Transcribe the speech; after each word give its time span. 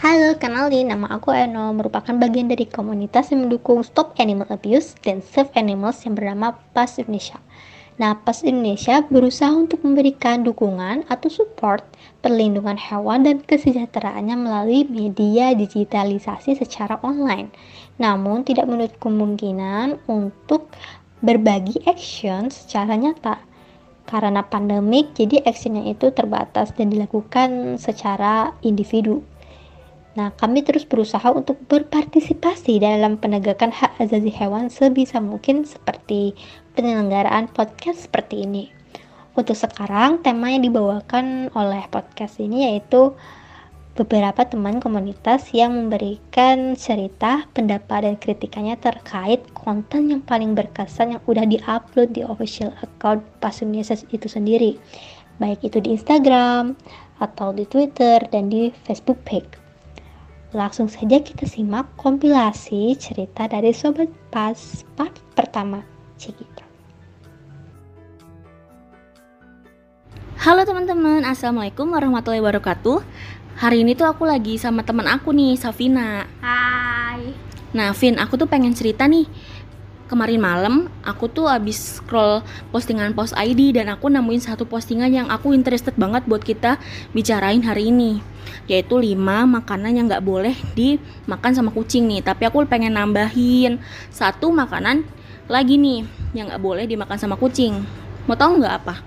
Halo, 0.00 0.32
kenalin 0.40 0.88
nama 0.88 1.12
aku 1.12 1.28
Eno, 1.28 1.76
merupakan 1.76 2.16
bagian 2.16 2.48
dari 2.48 2.64
komunitas 2.64 3.36
yang 3.36 3.44
mendukung 3.44 3.84
Stop 3.84 4.16
Animal 4.16 4.48
Abuse 4.48 4.96
dan 5.04 5.20
Save 5.20 5.52
Animals 5.52 6.00
yang 6.08 6.16
bernama 6.16 6.56
PAS 6.72 7.04
Indonesia. 7.04 7.36
Nah, 8.00 8.16
PAS 8.16 8.40
Indonesia 8.48 9.04
berusaha 9.04 9.52
untuk 9.52 9.84
memberikan 9.84 10.40
dukungan 10.40 11.04
atau 11.04 11.28
support 11.28 11.84
perlindungan 12.24 12.80
hewan 12.80 13.28
dan 13.28 13.44
kesejahteraannya 13.44 14.40
melalui 14.40 14.88
media 14.88 15.52
digitalisasi 15.52 16.56
secara 16.56 16.96
online. 17.04 17.52
Namun, 18.00 18.40
tidak 18.48 18.72
menutup 18.72 18.96
kemungkinan 19.04 20.00
untuk 20.08 20.72
berbagi 21.20 21.76
action 21.84 22.48
secara 22.48 22.96
nyata 22.96 23.36
karena 24.08 24.48
pandemik, 24.48 25.12
jadi 25.12 25.44
actionnya 25.44 25.92
itu 25.92 26.08
terbatas 26.08 26.72
dan 26.72 26.88
dilakukan 26.88 27.76
secara 27.76 28.56
individu. 28.64 29.20
Nah, 30.18 30.34
kami 30.34 30.66
terus 30.66 30.82
berusaha 30.82 31.30
untuk 31.30 31.62
berpartisipasi 31.70 32.82
dalam 32.82 33.14
penegakan 33.14 33.70
hak 33.70 33.94
asasi 34.02 34.34
hewan 34.34 34.66
sebisa 34.66 35.22
mungkin 35.22 35.62
seperti 35.62 36.34
penyelenggaraan 36.74 37.46
podcast 37.46 38.10
seperti 38.10 38.42
ini. 38.42 38.74
Untuk 39.38 39.54
sekarang, 39.54 40.18
tema 40.26 40.50
yang 40.50 40.66
dibawakan 40.66 41.54
oleh 41.54 41.86
podcast 41.94 42.42
ini 42.42 42.66
yaitu 42.66 43.14
beberapa 43.94 44.42
teman 44.42 44.82
komunitas 44.82 45.54
yang 45.54 45.78
memberikan 45.78 46.74
cerita, 46.74 47.46
pendapat, 47.54 48.10
dan 48.10 48.16
kritikannya 48.18 48.74
terkait 48.82 49.46
konten 49.54 50.10
yang 50.10 50.22
paling 50.26 50.58
berkesan 50.58 51.14
yang 51.14 51.22
udah 51.30 51.46
diupload 51.46 52.10
di 52.10 52.26
official 52.26 52.74
account 52.82 53.22
Indonesia 53.62 53.94
itu 54.10 54.26
sendiri. 54.26 54.74
Baik 55.38 55.70
itu 55.70 55.78
di 55.78 55.94
Instagram, 55.94 56.74
atau 57.22 57.54
di 57.54 57.62
Twitter, 57.70 58.26
dan 58.34 58.50
di 58.50 58.74
Facebook 58.82 59.22
page. 59.22 59.69
Langsung 60.50 60.90
saja 60.90 61.22
kita 61.22 61.46
simak 61.46 61.94
kompilasi 61.94 62.98
cerita 62.98 63.46
dari 63.46 63.70
Sobat 63.70 64.10
Pas 64.34 64.82
part 64.98 65.14
pertama. 65.38 65.78
Cikita. 66.18 66.66
Halo 70.42 70.66
teman-teman, 70.66 71.22
Assalamualaikum 71.22 71.94
warahmatullahi 71.94 72.42
wabarakatuh 72.42 72.98
Hari 73.62 73.86
ini 73.86 73.94
tuh 73.94 74.10
aku 74.10 74.26
lagi 74.26 74.58
sama 74.58 74.82
teman 74.82 75.06
aku 75.06 75.30
nih, 75.30 75.54
Safina. 75.54 76.26
Hai. 76.42 77.30
Nah, 77.70 77.94
Vin, 77.94 78.18
aku 78.18 78.34
tuh 78.34 78.50
pengen 78.50 78.74
cerita 78.74 79.06
nih. 79.06 79.30
Kemarin 80.10 80.42
malam, 80.42 80.74
aku 81.06 81.30
tuh 81.30 81.46
abis 81.46 82.02
scroll 82.02 82.42
postingan 82.74 83.14
Post 83.14 83.38
ID 83.38 83.78
dan 83.78 83.86
aku 83.86 84.10
nemuin 84.10 84.42
satu 84.42 84.66
postingan 84.66 85.14
yang 85.14 85.30
aku 85.30 85.54
interested 85.54 85.94
banget 85.94 86.26
buat 86.26 86.42
kita 86.42 86.82
bicarain 87.14 87.62
hari 87.62 87.94
ini. 87.94 88.39
Yaitu 88.70 88.98
5 88.98 89.16
makanan 89.46 89.92
yang 89.96 90.06
nggak 90.06 90.24
boleh 90.24 90.54
dimakan 90.76 91.52
sama 91.52 91.70
kucing 91.70 92.06
nih. 92.06 92.24
Tapi 92.24 92.46
aku 92.46 92.64
pengen 92.66 92.94
nambahin 92.94 93.80
satu 94.08 94.50
makanan 94.50 95.04
lagi 95.50 95.80
nih 95.80 96.06
yang 96.32 96.50
nggak 96.50 96.62
boleh 96.62 96.84
dimakan 96.86 97.18
sama 97.18 97.34
kucing. 97.40 97.82
Mau 98.24 98.38
tahu 98.38 98.62
nggak 98.62 98.74
apa? 98.84 99.02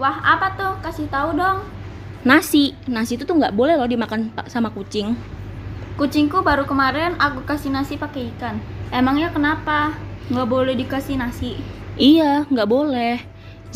Wah, 0.00 0.16
apa 0.22 0.54
tuh? 0.58 0.72
Kasih 0.82 1.06
tahu 1.06 1.36
dong 1.38 1.84
nasi 2.24 2.72
nasi 2.88 3.20
itu 3.20 3.28
tuh 3.28 3.36
nggak 3.36 3.52
boleh 3.52 3.76
loh 3.76 3.84
dimakan 3.84 4.32
sama 4.48 4.72
kucing 4.72 5.12
kucingku 6.00 6.40
baru 6.40 6.64
kemarin 6.64 7.20
aku 7.20 7.44
kasih 7.44 7.68
nasi 7.68 8.00
pakai 8.00 8.32
ikan 8.34 8.56
emangnya 8.88 9.28
kenapa 9.28 9.92
nggak 10.32 10.48
boleh 10.48 10.72
dikasih 10.72 11.20
nasi 11.20 11.60
iya 12.00 12.48
nggak 12.48 12.64
boleh 12.64 13.20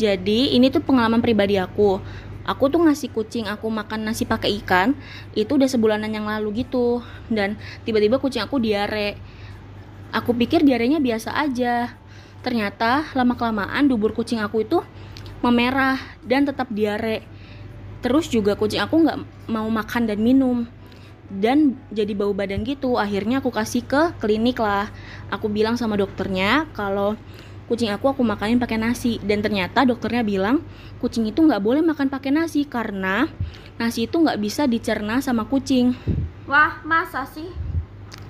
jadi 0.01 0.57
ini 0.57 0.73
tuh 0.73 0.81
pengalaman 0.81 1.21
pribadi 1.21 1.61
aku 1.61 2.01
aku 2.49 2.65
tuh 2.73 2.81
ngasih 2.81 3.13
kucing 3.13 3.45
aku 3.45 3.69
makan 3.69 4.09
nasi 4.09 4.25
pakai 4.25 4.57
ikan 4.65 4.97
itu 5.37 5.53
udah 5.53 5.69
sebulanan 5.69 6.09
yang 6.09 6.25
lalu 6.25 6.65
gitu. 6.65 7.05
Dan 7.29 7.61
tiba-tiba 7.85 8.17
kucing 8.17 8.41
aku 8.41 8.57
diare. 8.57 9.21
Aku 10.09 10.33
pikir 10.33 10.65
diarenya 10.65 10.97
biasa 10.97 11.37
aja. 11.37 11.93
Ternyata 12.41 13.13
lama 13.13 13.37
kelamaan 13.37 13.85
dubur 13.85 14.17
kucing 14.17 14.41
aku 14.41 14.65
itu 14.65 14.81
memerah 15.45 16.01
dan 16.25 16.49
tetap 16.49 16.73
diare. 16.73 17.21
Terus 18.01 18.25
juga 18.33 18.57
kucing 18.57 18.81
aku 18.81 19.05
nggak 19.05 19.19
mau 19.53 19.69
makan 19.69 20.09
dan 20.09 20.17
minum. 20.17 20.65
Dan 21.29 21.77
jadi 21.93 22.17
bau 22.17 22.33
badan 22.33 22.65
gitu. 22.65 22.97
Akhirnya 22.97 23.37
aku 23.37 23.53
kasih 23.53 23.85
ke 23.85 24.17
klinik 24.17 24.57
lah. 24.57 24.89
Aku 25.29 25.45
bilang 25.45 25.77
sama 25.77 25.93
dokternya 25.93 26.65
kalau 26.73 27.13
kucing 27.69 27.93
aku 27.93 28.09
aku 28.09 28.25
makanin 28.25 28.57
pakai 28.57 28.81
nasi 28.81 29.21
dan 29.21 29.45
ternyata 29.45 29.85
dokternya 29.85 30.25
bilang 30.25 30.65
kucing 30.97 31.29
itu 31.29 31.45
nggak 31.45 31.61
boleh 31.61 31.85
makan 31.85 32.09
pakai 32.09 32.33
nasi 32.33 32.65
karena 32.65 33.29
nasi 33.77 34.09
itu 34.09 34.17
nggak 34.17 34.41
bisa 34.41 34.65
dicerna 34.65 35.21
sama 35.21 35.45
kucing 35.45 35.93
wah 36.49 36.81
masa 36.81 37.29
sih 37.29 37.45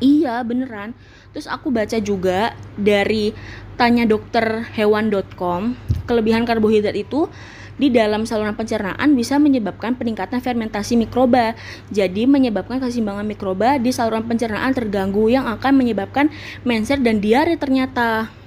iya 0.03 0.43
beneran 0.43 0.91
terus 1.31 1.47
aku 1.47 1.71
baca 1.71 1.95
juga 2.03 2.51
dari 2.75 3.31
tanya 3.79 4.03
dokter 4.03 4.67
hewan.com 4.75 5.79
kelebihan 6.03 6.43
karbohidrat 6.43 6.99
itu 6.99 7.31
di 7.79 7.87
dalam 7.87 8.27
saluran 8.27 8.59
pencernaan 8.59 9.15
bisa 9.15 9.39
menyebabkan 9.39 9.95
peningkatan 9.95 10.43
fermentasi 10.43 10.99
mikroba. 10.99 11.55
Jadi 11.87 12.27
menyebabkan 12.27 12.83
keseimbangan 12.83 13.23
mikroba 13.23 13.79
di 13.79 13.95
saluran 13.95 14.27
pencernaan 14.27 14.75
terganggu 14.75 15.31
yang 15.31 15.47
akan 15.47 15.79
menyebabkan 15.79 16.27
menser 16.67 16.99
dan 16.99 17.23
diare 17.23 17.55
ternyata. 17.55 18.38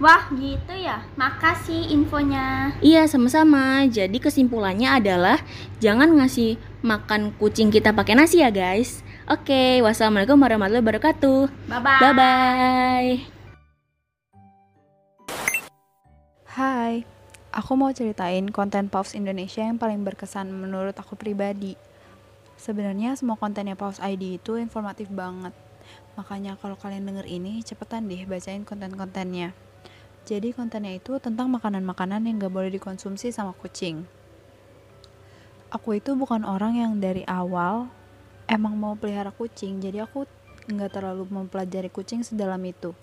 Wah, 0.00 0.30
gitu 0.32 0.72
ya. 0.72 1.04
Makasih 1.18 1.92
infonya. 1.92 2.72
Iya, 2.80 3.04
sama-sama. 3.10 3.84
Jadi 3.90 4.16
kesimpulannya 4.16 4.88
adalah 4.88 5.42
jangan 5.82 6.08
ngasih 6.16 6.56
makan 6.80 7.34
kucing 7.36 7.68
kita 7.68 7.92
pakai 7.92 8.16
nasi 8.16 8.40
ya, 8.40 8.48
guys. 8.48 9.04
Oke, 9.28 9.84
wassalamualaikum 9.84 10.40
warahmatullahi 10.40 10.84
wabarakatuh. 10.84 11.40
Bye 11.68 11.80
bye. 11.82 12.00
Bye 12.00 12.14
bye. 12.16 13.10
Hai, 16.52 17.08
Aku 17.52 17.76
mau 17.76 17.92
ceritain 17.92 18.48
konten 18.48 18.88
Paus 18.88 19.12
Indonesia 19.12 19.60
yang 19.60 19.76
paling 19.76 20.00
berkesan 20.08 20.48
menurut 20.48 20.96
aku 20.96 21.20
pribadi. 21.20 21.76
Sebenarnya 22.56 23.12
semua 23.12 23.36
kontennya 23.36 23.76
Paus 23.76 24.00
ID 24.00 24.40
itu 24.40 24.56
informatif 24.56 25.12
banget. 25.12 25.52
Makanya 26.16 26.56
kalau 26.56 26.80
kalian 26.80 27.04
denger 27.04 27.28
ini, 27.28 27.60
cepetan 27.60 28.08
deh 28.08 28.24
bacain 28.24 28.64
konten-kontennya. 28.64 29.52
Jadi 30.22 30.54
kontennya 30.54 30.94
itu 30.96 31.18
tentang 31.18 31.50
makanan-makanan 31.50 32.26
yang 32.26 32.42
gak 32.42 32.54
boleh 32.54 32.70
dikonsumsi 32.70 33.34
sama 33.34 33.52
kucing. 33.58 34.06
Aku 35.72 35.96
itu 35.96 36.14
bukan 36.14 36.44
orang 36.44 36.78
yang 36.78 36.92
dari 37.00 37.26
awal 37.26 37.88
emang 38.46 38.76
mau 38.76 38.92
pelihara 38.94 39.32
kucing, 39.32 39.80
jadi 39.80 40.04
aku 40.04 40.28
nggak 40.68 40.94
terlalu 40.94 41.26
mempelajari 41.26 41.90
kucing 41.90 42.22
sedalam 42.22 42.60
itu 42.62 42.94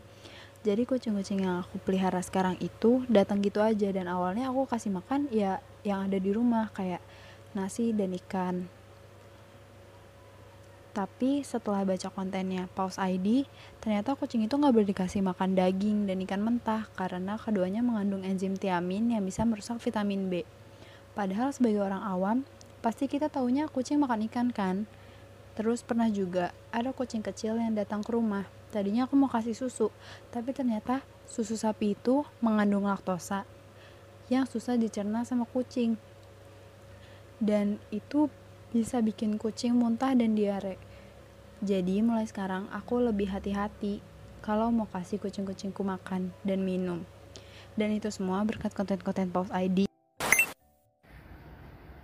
jadi 0.59 0.83
kucing-kucing 0.83 1.47
yang 1.47 1.63
aku 1.63 1.79
pelihara 1.87 2.19
sekarang 2.19 2.59
itu 2.59 3.07
datang 3.07 3.39
gitu 3.39 3.63
aja 3.63 3.87
dan 3.95 4.11
awalnya 4.11 4.51
aku 4.51 4.67
kasih 4.67 4.91
makan 4.91 5.31
ya 5.31 5.63
yang 5.87 6.11
ada 6.11 6.19
di 6.19 6.35
rumah 6.35 6.67
kayak 6.75 6.99
nasi 7.55 7.95
dan 7.95 8.11
ikan 8.19 8.67
tapi 10.99 11.47
setelah 11.47 11.87
baca 11.87 12.11
kontennya 12.11 12.67
Paus 12.75 12.99
ID 12.99 13.47
ternyata 13.79 14.19
kucing 14.19 14.43
itu 14.43 14.59
nggak 14.59 14.75
boleh 14.75 14.89
dikasih 14.91 15.23
makan 15.23 15.55
daging 15.55 16.03
dan 16.11 16.19
ikan 16.27 16.43
mentah 16.43 16.91
karena 16.99 17.39
keduanya 17.39 17.79
mengandung 17.79 18.27
enzim 18.27 18.59
tiamin 18.59 19.15
yang 19.15 19.23
bisa 19.23 19.47
merusak 19.47 19.79
vitamin 19.79 20.27
B. 20.27 20.43
Padahal 21.15 21.55
sebagai 21.55 21.87
orang 21.87 22.03
awam 22.03 22.37
pasti 22.83 23.07
kita 23.07 23.31
taunya 23.31 23.71
kucing 23.71 23.95
makan 24.03 24.27
ikan 24.27 24.51
kan? 24.51 24.91
Terus 25.55 25.87
pernah 25.87 26.11
juga 26.11 26.51
ada 26.75 26.91
kucing 26.91 27.23
kecil 27.23 27.55
yang 27.55 27.79
datang 27.79 28.03
ke 28.03 28.11
rumah. 28.11 28.43
Tadinya 28.75 29.07
aku 29.07 29.15
mau 29.15 29.31
kasih 29.31 29.55
susu 29.55 29.95
tapi 30.35 30.51
ternyata 30.51 30.99
susu 31.31 31.55
sapi 31.55 31.95
itu 31.95 32.27
mengandung 32.43 32.91
laktosa 32.91 33.47
yang 34.27 34.43
susah 34.43 34.75
dicerna 34.75 35.23
sama 35.23 35.47
kucing. 35.47 35.95
Dan 37.39 37.79
itu 37.87 38.27
bisa 38.75 38.99
bikin 38.99 39.39
kucing 39.39 39.79
muntah 39.79 40.11
dan 40.11 40.35
diare 40.35 40.88
jadi 41.59 41.99
mulai 41.99 42.23
sekarang 42.23 42.71
aku 42.71 43.03
lebih 43.03 43.27
hati-hati 43.27 43.99
kalau 44.39 44.71
mau 44.71 44.87
kasih 44.87 45.19
kucing-kucingku 45.19 45.83
makan 45.83 46.31
dan 46.47 46.63
minum 46.63 47.03
dan 47.75 47.91
itu 47.91 48.07
semua 48.11 48.43
berkat 48.47 48.71
konten-konten 48.71 49.27
Paus 49.31 49.51
ID 49.51 49.91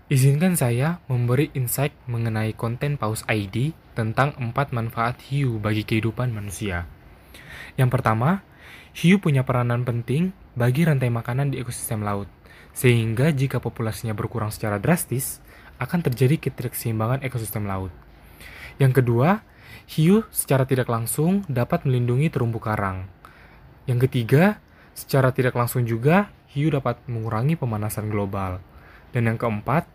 Izinkan 0.06 0.54
saya 0.54 1.02
memberi 1.10 1.50
insight 1.58 1.96
mengenai 2.06 2.54
konten 2.54 2.94
Paus 2.94 3.26
ID 3.26 3.74
tentang 3.98 4.38
empat 4.38 4.70
manfaat 4.70 5.18
hiu 5.34 5.58
bagi 5.58 5.82
kehidupan 5.82 6.30
manusia. 6.30 6.86
Yang 7.74 7.90
pertama, 7.90 8.46
hiu 8.94 9.18
punya 9.18 9.42
peranan 9.42 9.82
penting 9.82 10.30
bagi 10.54 10.86
rantai 10.86 11.10
makanan 11.10 11.50
di 11.50 11.58
ekosistem 11.58 12.06
laut, 12.06 12.30
sehingga 12.78 13.34
jika 13.34 13.58
populasinya 13.58 14.14
berkurang 14.14 14.54
secara 14.54 14.78
drastis, 14.78 15.42
akan 15.82 16.06
terjadi 16.06 16.38
ketidakseimbangan 16.38 17.26
ekosistem 17.26 17.66
laut. 17.66 18.05
Yang 18.76 19.04
kedua, 19.04 19.40
hiu 19.88 20.28
secara 20.34 20.68
tidak 20.68 20.92
langsung 20.92 21.48
dapat 21.48 21.88
melindungi 21.88 22.28
terumbu 22.28 22.60
karang. 22.60 23.08
Yang 23.86 24.10
ketiga, 24.10 24.60
secara 24.98 25.32
tidak 25.32 25.56
langsung 25.56 25.86
juga 25.88 26.34
hiu 26.52 26.72
dapat 26.72 27.00
mengurangi 27.08 27.56
pemanasan 27.60 28.12
global. 28.12 28.60
Dan 29.16 29.32
yang 29.32 29.40
keempat, 29.40 29.88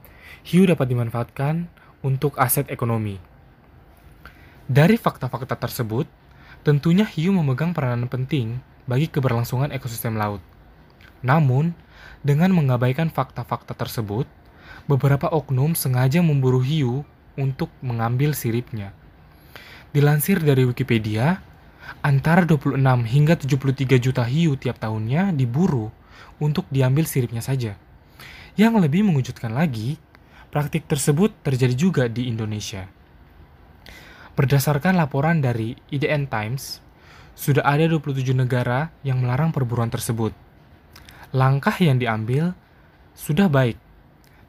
hiu 0.49 0.65
dapat 0.65 0.87
dimanfaatkan 0.89 1.69
untuk 2.01 2.41
aset 2.41 2.69
ekonomi. 2.73 3.21
Dari 4.71 4.97
fakta-fakta 4.97 5.59
tersebut, 5.59 6.07
tentunya 6.63 7.05
hiu 7.05 7.35
memegang 7.35 7.75
peranan 7.75 8.07
penting 8.07 8.63
bagi 8.89 9.11
keberlangsungan 9.11 9.75
ekosistem 9.75 10.17
laut. 10.17 10.41
Namun, 11.21 11.77
dengan 12.25 12.55
mengabaikan 12.55 13.13
fakta-fakta 13.13 13.77
tersebut, 13.77 14.25
beberapa 14.89 15.29
oknum 15.29 15.77
sengaja 15.77 16.25
memburu 16.25 16.65
hiu 16.65 17.05
untuk 17.39 17.71
mengambil 17.83 18.35
siripnya. 18.35 18.95
Dilansir 19.91 20.39
dari 20.39 20.63
Wikipedia, 20.63 21.43
antara 22.03 22.47
26 22.47 22.79
hingga 23.07 23.35
73 23.35 23.99
juta 23.99 24.23
hiu 24.23 24.55
tiap 24.55 24.79
tahunnya 24.79 25.35
diburu 25.35 25.91
untuk 26.39 26.67
diambil 26.71 27.05
siripnya 27.05 27.43
saja. 27.43 27.75
Yang 28.55 28.87
lebih 28.87 29.03
mengejutkan 29.07 29.51
lagi, 29.55 29.99
praktik 30.51 30.87
tersebut 30.87 31.35
terjadi 31.43 31.75
juga 31.75 32.05
di 32.07 32.27
Indonesia. 32.27 32.87
Berdasarkan 34.35 34.97
laporan 34.97 35.43
dari 35.43 35.77
IDN 35.91 36.31
Times, 36.31 36.81
sudah 37.37 37.65
ada 37.65 37.87
27 37.87 38.37
negara 38.37 38.93
yang 39.01 39.23
melarang 39.23 39.51
perburuan 39.55 39.89
tersebut. 39.89 40.35
Langkah 41.31 41.75
yang 41.79 41.97
diambil 41.97 42.53
sudah 43.15 43.47
baik, 43.47 43.79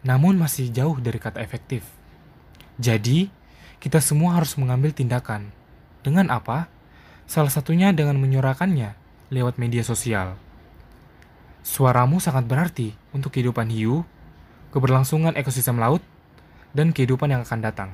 namun 0.01 0.37
masih 0.37 0.71
jauh 0.73 0.97
dari 0.97 1.21
kata 1.21 1.39
efektif. 1.43 2.00
Jadi, 2.81 3.29
kita 3.77 4.01
semua 4.01 4.41
harus 4.41 4.57
mengambil 4.57 4.89
tindakan. 4.89 5.53
Dengan 6.01 6.33
apa? 6.33 6.65
Salah 7.29 7.53
satunya 7.53 7.93
dengan 7.93 8.17
menyuarakannya 8.17 8.97
lewat 9.29 9.61
media 9.61 9.85
sosial. 9.85 10.33
Suaramu 11.61 12.17
sangat 12.17 12.49
berarti 12.49 12.97
untuk 13.13 13.37
kehidupan 13.37 13.69
hiu, 13.69 14.01
keberlangsungan 14.73 15.37
ekosistem 15.37 15.77
laut, 15.77 16.01
dan 16.73 16.89
kehidupan 16.89 17.29
yang 17.29 17.45
akan 17.45 17.61
datang. 17.61 17.93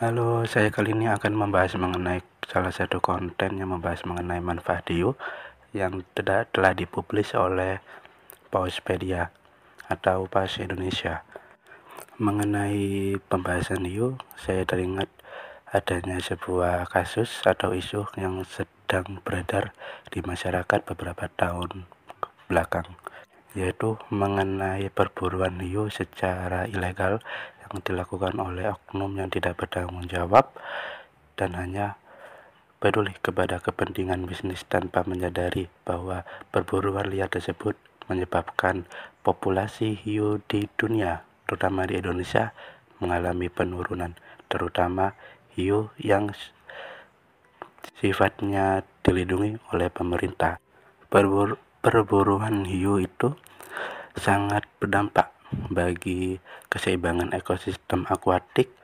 Halo, 0.00 0.48
saya 0.48 0.72
kali 0.72 0.96
ini 0.96 1.12
akan 1.12 1.36
membahas 1.36 1.76
mengenai 1.76 2.24
salah 2.48 2.72
satu 2.72 3.04
konten 3.04 3.60
yang 3.60 3.76
membahas 3.76 4.08
mengenai 4.08 4.40
manfaat 4.40 4.88
hiu 4.88 5.12
yang 5.76 6.00
telah, 6.16 6.48
telah 6.48 6.72
dipublis 6.72 7.36
oleh 7.36 7.76
Pauspedia 8.48 9.28
atau 9.84 10.24
Paus 10.32 10.56
Indonesia. 10.56 11.35
Mengenai 12.16 13.20
pembahasan 13.28 13.84
hiu, 13.84 14.16
saya 14.40 14.64
teringat 14.64 15.12
adanya 15.68 16.16
sebuah 16.16 16.88
kasus 16.88 17.44
atau 17.44 17.76
isu 17.76 18.08
yang 18.16 18.40
sedang 18.48 19.20
beredar 19.20 19.76
di 20.08 20.24
masyarakat 20.24 20.80
beberapa 20.88 21.28
tahun 21.36 21.84
belakang, 22.48 22.88
yaitu 23.52 24.00
mengenai 24.08 24.88
perburuan 24.88 25.60
hiu 25.60 25.92
secara 25.92 26.64
ilegal 26.64 27.20
yang 27.68 27.84
dilakukan 27.84 28.40
oleh 28.40 28.72
oknum 28.72 29.12
yang 29.20 29.28
tidak 29.28 29.60
bertanggung 29.60 30.08
jawab 30.08 30.56
dan 31.36 31.52
hanya 31.52 32.00
peduli 32.80 33.12
kepada 33.20 33.60
kepentingan 33.60 34.24
bisnis 34.24 34.64
tanpa 34.64 35.04
menyadari 35.04 35.68
bahwa 35.84 36.24
perburuan 36.48 37.12
liar 37.12 37.28
tersebut 37.28 37.76
menyebabkan 38.08 38.88
populasi 39.20 40.00
hiu 40.00 40.40
di 40.48 40.64
dunia, 40.80 41.20
terutama 41.46 41.86
di 41.86 42.02
Indonesia, 42.02 42.52
mengalami 42.98 43.46
penurunan, 43.48 44.18
terutama 44.50 45.14
hiu 45.54 45.88
yang 45.96 46.34
sifatnya 47.96 48.84
dilindungi 49.00 49.62
oleh 49.72 49.88
pemerintah. 49.88 50.58
Perbur 51.06 51.56
perburuan 51.80 52.66
hiu 52.66 52.98
itu 52.98 53.38
sangat 54.18 54.66
berdampak 54.82 55.30
bagi 55.70 56.42
keseimbangan 56.66 57.30
ekosistem 57.30 58.02
akuatik 58.10 58.74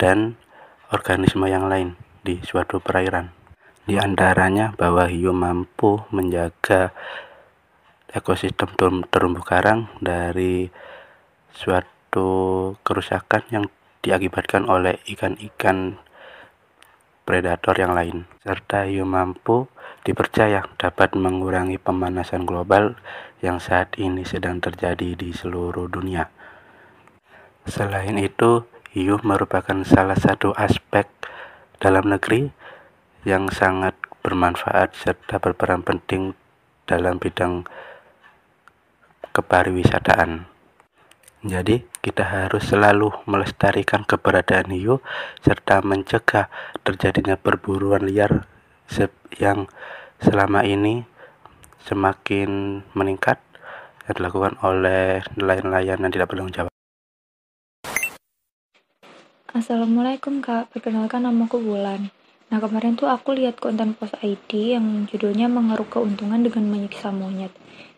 dan 0.00 0.40
organisme 0.88 1.44
yang 1.44 1.68
lain 1.68 1.92
di 2.24 2.40
suatu 2.40 2.80
perairan. 2.80 3.30
Di 3.86 4.00
antaranya 4.00 4.74
bahwa 4.74 5.06
hiu 5.06 5.30
mampu 5.30 6.02
menjaga 6.10 6.90
ekosistem 8.10 8.72
terumbu 9.12 9.44
karang 9.44 9.92
dari 10.00 10.72
suatu 11.56 12.28
kerusakan 12.84 13.42
yang 13.48 13.64
diakibatkan 14.04 14.68
oleh 14.68 15.00
ikan-ikan 15.08 15.96
predator 17.26 17.74
yang 17.74 17.96
lain, 17.96 18.28
serta 18.44 18.86
hiu 18.86 19.02
mampu 19.02 19.66
dipercaya 20.06 20.62
dapat 20.78 21.18
mengurangi 21.18 21.80
pemanasan 21.80 22.46
global 22.46 22.94
yang 23.42 23.58
saat 23.58 23.98
ini 23.98 24.22
sedang 24.22 24.62
terjadi 24.62 25.18
di 25.18 25.34
seluruh 25.34 25.90
dunia. 25.90 26.30
Selain 27.66 28.14
itu, 28.14 28.62
hiu 28.94 29.18
merupakan 29.26 29.82
salah 29.82 30.14
satu 30.14 30.54
aspek 30.54 31.10
dalam 31.82 32.06
negeri 32.06 32.54
yang 33.26 33.50
sangat 33.50 33.98
bermanfaat 34.22 34.94
serta 34.94 35.42
berperan 35.42 35.82
penting 35.82 36.38
dalam 36.86 37.18
bidang 37.18 37.66
kepariwisataan. 39.34 40.55
Jadi, 41.44 41.84
kita 42.00 42.24
harus 42.24 42.64
selalu 42.64 43.12
melestarikan 43.28 44.08
keberadaan 44.08 44.72
hiu 44.72 45.04
serta 45.44 45.84
mencegah 45.84 46.48
terjadinya 46.80 47.36
perburuan 47.36 48.08
liar 48.08 48.48
yang 49.36 49.68
selama 50.22 50.64
ini 50.64 51.04
semakin 51.84 52.80
meningkat 52.96 53.38
yang 54.06 54.14
dilakukan 54.16 54.54
oleh 54.62 55.22
nelayan-nelayan 55.34 55.98
yang 56.02 56.12
tidak 56.14 56.30
bertanggung 56.30 56.54
jawab. 56.54 56.72
Assalamualaikum 59.50 60.44
kak, 60.44 60.68
perkenalkan 60.70 61.24
nama 61.24 61.48
aku 61.48 61.58
Bulan. 61.58 62.12
Nah 62.46 62.58
kemarin 62.62 62.94
tuh 62.94 63.10
aku 63.10 63.34
lihat 63.34 63.58
konten 63.58 63.98
post 63.98 64.14
ID 64.22 64.78
yang 64.78 65.08
judulnya 65.10 65.50
mengeruk 65.50 65.98
keuntungan 65.98 66.44
dengan 66.44 66.70
menyiksa 66.70 67.10
monyet. 67.10 67.50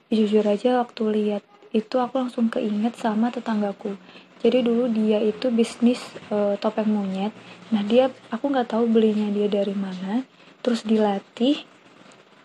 Jujur 0.08 0.40
aja 0.46 0.80
waktu 0.80 1.02
lihat 1.12 1.44
itu 1.72 2.00
aku 2.00 2.16
langsung 2.16 2.48
keinget 2.48 2.96
sama 2.96 3.28
tetanggaku. 3.28 3.96
Jadi 4.38 4.62
dulu 4.62 4.86
dia 4.88 5.18
itu 5.18 5.50
bisnis 5.50 5.98
e, 6.30 6.54
topeng 6.62 6.88
monyet. 6.88 7.34
Nah 7.74 7.82
dia 7.82 8.08
aku 8.30 8.48
nggak 8.48 8.70
tahu 8.70 8.86
belinya 8.86 9.28
dia 9.34 9.50
dari 9.50 9.74
mana. 9.74 10.22
Terus 10.62 10.86
dilatih 10.86 11.66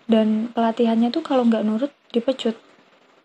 dan 0.10 0.50
pelatihannya 0.52 1.14
tuh 1.14 1.24
kalau 1.24 1.46
nggak 1.48 1.64
nurut 1.64 1.94
dipecut. 2.10 2.58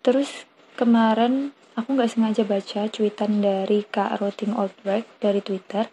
Terus 0.05 0.47
kemarin 0.77 1.57
aku 1.75 1.97
nggak 1.97 2.11
sengaja 2.13 2.45
baca 2.45 2.87
cuitan 2.93 3.41
dari 3.41 3.83
Kak 3.89 4.21
Roting 4.21 4.53
Oldberg 4.53 5.09
dari 5.19 5.41
Twitter. 5.41 5.89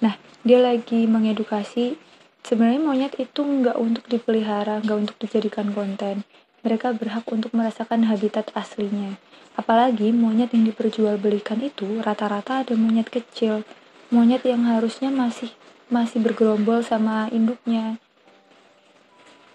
Nah 0.00 0.16
dia 0.42 0.58
lagi 0.64 1.04
mengedukasi 1.04 1.94
sebenarnya 2.40 2.80
monyet 2.80 3.12
itu 3.20 3.44
nggak 3.44 3.76
untuk 3.76 4.08
dipelihara, 4.08 4.80
nggak 4.80 4.98
untuk 4.98 5.16
dijadikan 5.20 5.76
konten 5.76 6.24
mereka 6.66 6.90
berhak 6.90 7.24
untuk 7.30 7.54
merasakan 7.54 8.06
habitat 8.10 8.50
aslinya. 8.54 9.18
Apalagi 9.58 10.14
monyet 10.14 10.54
yang 10.54 10.66
diperjualbelikan 10.70 11.58
itu 11.62 11.98
rata-rata 12.02 12.62
ada 12.62 12.74
monyet 12.78 13.10
kecil, 13.10 13.66
monyet 14.10 14.46
yang 14.46 14.66
harusnya 14.66 15.10
masih 15.10 15.50
masih 15.90 16.20
bergerombol 16.22 16.84
sama 16.84 17.26
induknya. 17.34 17.98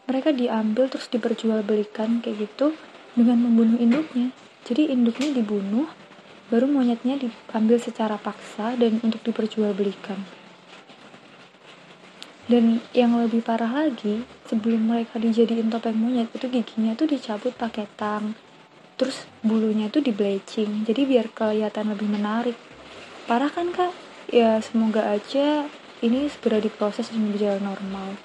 Mereka 0.10 0.36
diambil 0.36 0.92
terus 0.92 1.08
diperjualbelikan 1.08 2.20
kayak 2.20 2.52
gitu 2.52 2.76
dengan 3.16 3.40
membunuh 3.40 3.80
induknya. 3.80 4.36
Jadi 4.68 4.92
induknya 4.92 5.32
dibunuh, 5.32 5.88
baru 6.52 6.68
monyetnya 6.68 7.16
diambil 7.16 7.80
secara 7.80 8.20
paksa 8.20 8.76
dan 8.76 9.00
untuk 9.00 9.24
diperjualbelikan. 9.24 10.43
Dan 12.44 12.84
yang 12.92 13.16
lebih 13.16 13.40
parah 13.40 13.72
lagi, 13.72 14.28
sebelum 14.52 14.92
mereka 14.92 15.16
dijadiin 15.16 15.72
topeng 15.72 15.96
monyet, 15.96 16.28
itu 16.36 16.52
giginya 16.52 16.92
tuh 16.92 17.08
dicabut 17.08 17.56
pakai 17.56 17.88
tang. 17.96 18.36
Terus 19.00 19.24
bulunya 19.40 19.88
tuh 19.88 20.04
di 20.04 20.12
bleaching, 20.12 20.84
jadi 20.84 21.08
biar 21.08 21.32
kelihatan 21.32 21.96
lebih 21.96 22.12
menarik. 22.12 22.60
Parah 23.26 23.48
kan 23.48 23.72
kak? 23.72 23.96
Ya 24.28 24.60
semoga 24.60 25.08
aja 25.08 25.72
ini 26.04 26.28
segera 26.28 26.60
diproses 26.60 27.08
dan 27.08 27.32
berjalan 27.32 27.64
normal. 27.64 28.20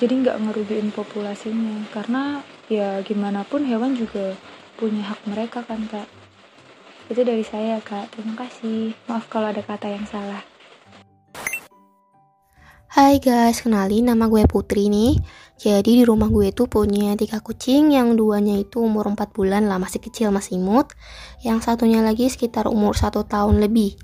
Jadi 0.00 0.24
nggak 0.24 0.40
ngerugiin 0.40 0.88
populasinya, 0.90 1.84
karena 1.92 2.40
ya 2.72 3.04
gimana 3.04 3.44
pun 3.44 3.68
hewan 3.68 3.92
juga 3.92 4.34
punya 4.80 5.04
hak 5.04 5.20
mereka 5.28 5.60
kan 5.62 5.84
kak. 5.84 6.08
Itu 7.12 7.20
dari 7.20 7.44
saya 7.44 7.76
kak, 7.84 8.16
terima 8.16 8.34
kasih. 8.40 8.96
Maaf 9.04 9.28
kalau 9.28 9.52
ada 9.52 9.60
kata 9.60 9.92
yang 9.92 10.08
salah. 10.08 10.53
Hai 12.94 13.18
guys, 13.18 13.58
kenalin 13.58 14.06
nama 14.06 14.30
gue 14.30 14.46
Putri 14.46 14.86
nih. 14.86 15.18
Jadi 15.58 15.98
di 15.98 16.02
rumah 16.06 16.30
gue 16.30 16.54
tuh 16.54 16.70
punya 16.70 17.18
tiga 17.18 17.42
kucing, 17.42 17.90
yang 17.90 18.14
duanya 18.14 18.54
itu 18.54 18.78
umur 18.86 19.10
4 19.10 19.34
bulan 19.34 19.66
lah, 19.66 19.82
masih 19.82 19.98
kecil, 19.98 20.30
masih 20.30 20.62
imut. 20.62 20.94
Yang 21.42 21.66
satunya 21.66 22.06
lagi 22.06 22.30
sekitar 22.30 22.70
umur 22.70 22.94
satu 22.94 23.26
tahun 23.26 23.58
lebih. 23.58 23.98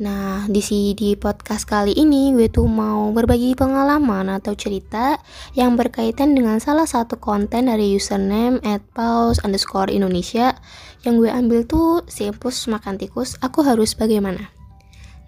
Nah, 0.00 0.48
di 0.48 0.64
di 0.96 1.20
podcast 1.20 1.68
kali 1.68 1.92
ini 2.00 2.32
gue 2.32 2.48
tuh 2.48 2.64
mau 2.64 3.12
berbagi 3.12 3.52
pengalaman 3.52 4.32
atau 4.32 4.56
cerita 4.56 5.20
yang 5.52 5.76
berkaitan 5.76 6.32
dengan 6.32 6.64
salah 6.64 6.88
satu 6.88 7.20
konten 7.20 7.68
dari 7.68 7.92
username 7.92 8.56
at 8.64 8.80
pause 8.96 9.36
underscore 9.44 9.92
Indonesia 9.92 10.56
yang 11.04 11.20
gue 11.20 11.28
ambil 11.28 11.68
tuh 11.68 12.08
simpus 12.08 12.72
makan 12.72 12.96
tikus, 12.96 13.36
aku 13.44 13.60
harus 13.60 13.92
bagaimana? 13.92 14.57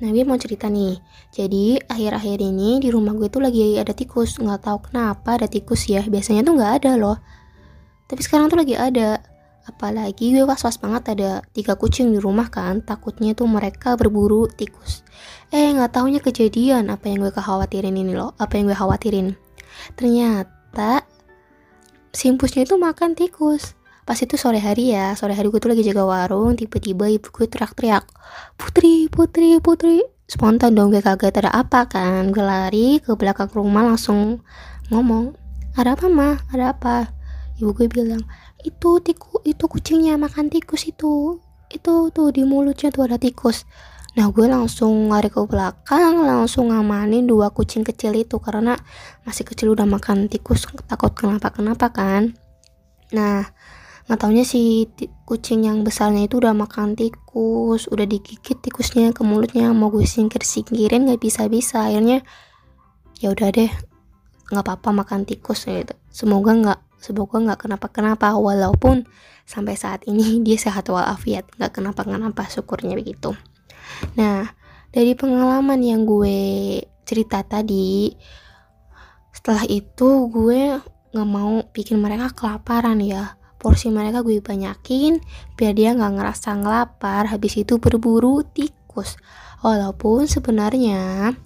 Nah 0.00 0.09
gue 0.09 0.25
mau 0.25 0.40
cerita 0.40 0.73
nih, 0.73 0.97
jadi 1.28 1.76
akhir-akhir 1.85 2.40
ini 2.40 2.80
di 2.80 2.88
rumah 2.88 3.12
gue 3.12 3.28
tuh 3.28 3.45
lagi 3.45 3.76
ada 3.76 3.92
tikus, 3.92 4.40
nggak 4.40 4.64
tahu 4.64 4.88
kenapa 4.88 5.37
ada 5.37 5.45
tikus 5.45 5.92
ya, 5.92 6.00
biasanya 6.09 6.40
tuh 6.40 6.57
nggak 6.57 6.73
ada 6.80 6.92
loh. 6.97 7.21
Tapi 8.09 8.21
sekarang 8.25 8.49
tuh 8.49 8.64
lagi 8.64 8.80
ada, 8.80 9.21
apalagi 9.69 10.33
gue 10.33 10.42
was-was 10.49 10.80
banget 10.80 11.12
ada 11.12 11.45
tiga 11.52 11.76
kucing 11.76 12.11
di 12.11 12.19
rumah 12.19 12.49
kan, 12.49 12.80
takutnya 12.80 13.37
tuh 13.37 13.45
mereka 13.45 13.92
berburu 14.00 14.49
tikus. 14.49 15.04
Eh 15.52 15.69
nggak 15.69 15.92
taunya 15.92 16.19
kejadian. 16.23 16.88
Apa 16.88 17.12
yang 17.12 17.26
gue 17.26 17.33
kekhawatirin 17.35 17.92
ini 17.92 18.16
loh, 18.16 18.33
apa 18.40 18.57
yang 18.57 18.73
gue 18.73 18.78
khawatirin. 18.78 19.37
Ternyata 20.00 21.04
simpusnya 22.11 22.64
itu 22.64 22.75
makan 22.80 23.14
tikus 23.14 23.78
pas 24.09 24.19
itu 24.19 24.35
sore 24.35 24.59
hari 24.59 24.97
ya 24.97 25.12
sore 25.14 25.37
hari 25.37 25.49
gue 25.52 25.61
tuh 25.61 25.71
lagi 25.71 25.87
jaga 25.87 26.02
warung 26.02 26.57
tiba-tiba 26.57 27.07
ibu 27.07 27.28
gue 27.30 27.47
teriak-teriak 27.47 28.04
putri 28.57 29.07
putri 29.11 29.59
putri. 29.61 30.02
Spontan 30.30 30.78
dong 30.78 30.95
gue 30.95 31.02
kaget 31.02 31.42
ada 31.42 31.50
apa? 31.50 31.90
kan 31.90 32.30
gue 32.30 32.45
lari 32.45 33.02
ke 33.02 33.11
belakang 33.19 33.50
rumah 33.50 33.83
langsung 33.83 34.47
ngomong 34.95 35.35
ada 35.75 35.99
apa 35.99 36.07
mah 36.07 36.38
ada 36.54 36.71
apa? 36.71 37.11
Ibu 37.59 37.75
gue 37.75 37.87
bilang 37.90 38.23
itu 38.62 39.02
tiku 39.02 39.42
itu 39.42 39.66
kucingnya 39.66 40.14
makan 40.14 40.47
tikus 40.47 40.87
itu. 40.87 41.42
Itu 41.71 42.14
tuh 42.14 42.30
di 42.30 42.47
mulutnya 42.47 42.95
tuh 42.95 43.11
ada 43.11 43.19
tikus. 43.19 43.66
Nah 44.19 44.26
gue 44.35 44.47
langsung 44.50 45.07
lari 45.07 45.30
ke 45.30 45.38
belakang 45.47 46.26
Langsung 46.26 46.75
ngamanin 46.75 47.30
dua 47.30 47.54
kucing 47.54 47.87
kecil 47.87 48.11
itu 48.19 48.42
Karena 48.42 48.75
masih 49.23 49.47
kecil 49.47 49.71
udah 49.71 49.87
makan 49.87 50.26
tikus 50.26 50.66
Takut 50.90 51.14
kenapa-kenapa 51.14 51.95
kan. 51.95 52.35
Nah 53.14 53.47
nggak 54.11 54.26
taunya 54.26 54.43
si 54.43 54.90
kucing 55.23 55.71
yang 55.71 55.87
besarnya 55.87 56.26
itu 56.26 56.43
udah 56.43 56.50
makan 56.50 56.99
tikus 56.99 57.87
udah 57.87 58.11
digigit 58.11 58.59
tikusnya 58.59 59.14
ke 59.14 59.23
mulutnya 59.23 59.71
mau 59.71 59.87
gue 59.87 60.02
singkir 60.02 60.43
singkirin 60.43 61.07
nggak 61.07 61.23
bisa 61.23 61.47
bisa 61.47 61.87
akhirnya 61.87 62.26
ya 63.23 63.31
udah 63.31 63.55
deh 63.55 63.71
nggak 64.50 64.64
apa-apa 64.67 64.90
makan 64.90 65.23
tikus 65.23 65.71
gitu. 65.71 65.95
Semoga 66.11 66.52
nggak 66.59 66.81
semoga 66.99 67.38
nggak 67.38 67.59
kenapa 67.62 67.87
kenapa 67.95 68.35
walaupun 68.35 69.07
sampai 69.47 69.79
saat 69.79 70.02
ini 70.11 70.37
dia 70.45 70.59
sehat 70.59 70.90
walafiat 70.90 71.47
nggak 71.55 71.71
kenapa 71.71 72.02
kenapa 72.02 72.50
syukurnya 72.50 72.99
begitu. 72.99 73.38
Nah 74.19 74.50
dari 74.90 75.14
pengalaman 75.14 75.79
yang 75.87 76.02
gue 76.02 76.83
cerita 77.07 77.47
tadi 77.47 78.11
setelah 79.31 79.62
itu 79.71 80.26
gue 80.26 80.83
nggak 81.14 81.29
mau 81.31 81.62
bikin 81.71 82.02
mereka 82.02 82.35
kelaparan 82.35 82.99
ya 82.99 83.38
porsi 83.61 83.93
mereka 83.93 84.25
gue 84.25 84.40
banyakin 84.40 85.21
biar 85.55 85.76
dia 85.76 85.93
nggak 85.93 86.17
ngerasa 86.17 86.57
ngelapar. 86.57 87.29
Habis 87.29 87.61
itu 87.61 87.76
berburu 87.76 88.40
tikus. 88.43 89.21
Walaupun 89.61 90.25
sebenarnya 90.25 91.37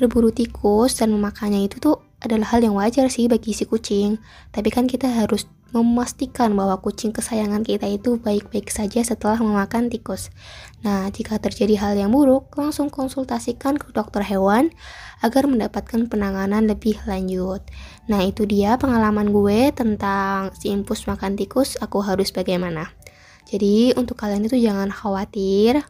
berburu 0.00 0.32
tikus 0.32 0.96
dan 0.96 1.12
memakannya 1.12 1.68
itu 1.68 1.76
tuh 1.76 2.00
adalah 2.18 2.50
hal 2.56 2.64
yang 2.64 2.74
wajar 2.74 3.12
sih 3.12 3.28
bagi 3.28 3.52
si 3.52 3.68
kucing. 3.68 4.16
Tapi 4.50 4.72
kan 4.72 4.88
kita 4.88 5.06
harus 5.06 5.44
memastikan 5.68 6.56
bahwa 6.56 6.80
kucing 6.80 7.12
kesayangan 7.12 7.60
kita 7.60 7.84
itu 7.84 8.16
baik-baik 8.16 8.72
saja 8.72 9.04
setelah 9.04 9.36
memakan 9.36 9.92
tikus. 9.92 10.32
Nah, 10.80 11.12
jika 11.12 11.36
terjadi 11.36 11.76
hal 11.76 11.92
yang 12.00 12.08
buruk, 12.08 12.48
langsung 12.56 12.88
konsultasikan 12.88 13.76
ke 13.76 13.92
dokter 13.92 14.24
hewan 14.24 14.72
agar 15.22 15.50
mendapatkan 15.50 16.06
penanganan 16.06 16.66
lebih 16.70 16.98
lanjut. 17.04 17.62
Nah, 18.06 18.22
itu 18.22 18.46
dia 18.46 18.78
pengalaman 18.78 19.34
gue 19.34 19.74
tentang 19.74 20.54
si 20.54 20.70
impus 20.70 21.10
makan 21.10 21.34
tikus, 21.34 21.74
aku 21.78 22.02
harus 22.02 22.30
bagaimana. 22.30 22.92
Jadi, 23.48 23.96
untuk 23.98 24.20
kalian 24.20 24.46
itu 24.46 24.60
jangan 24.60 24.92
khawatir. 24.92 25.82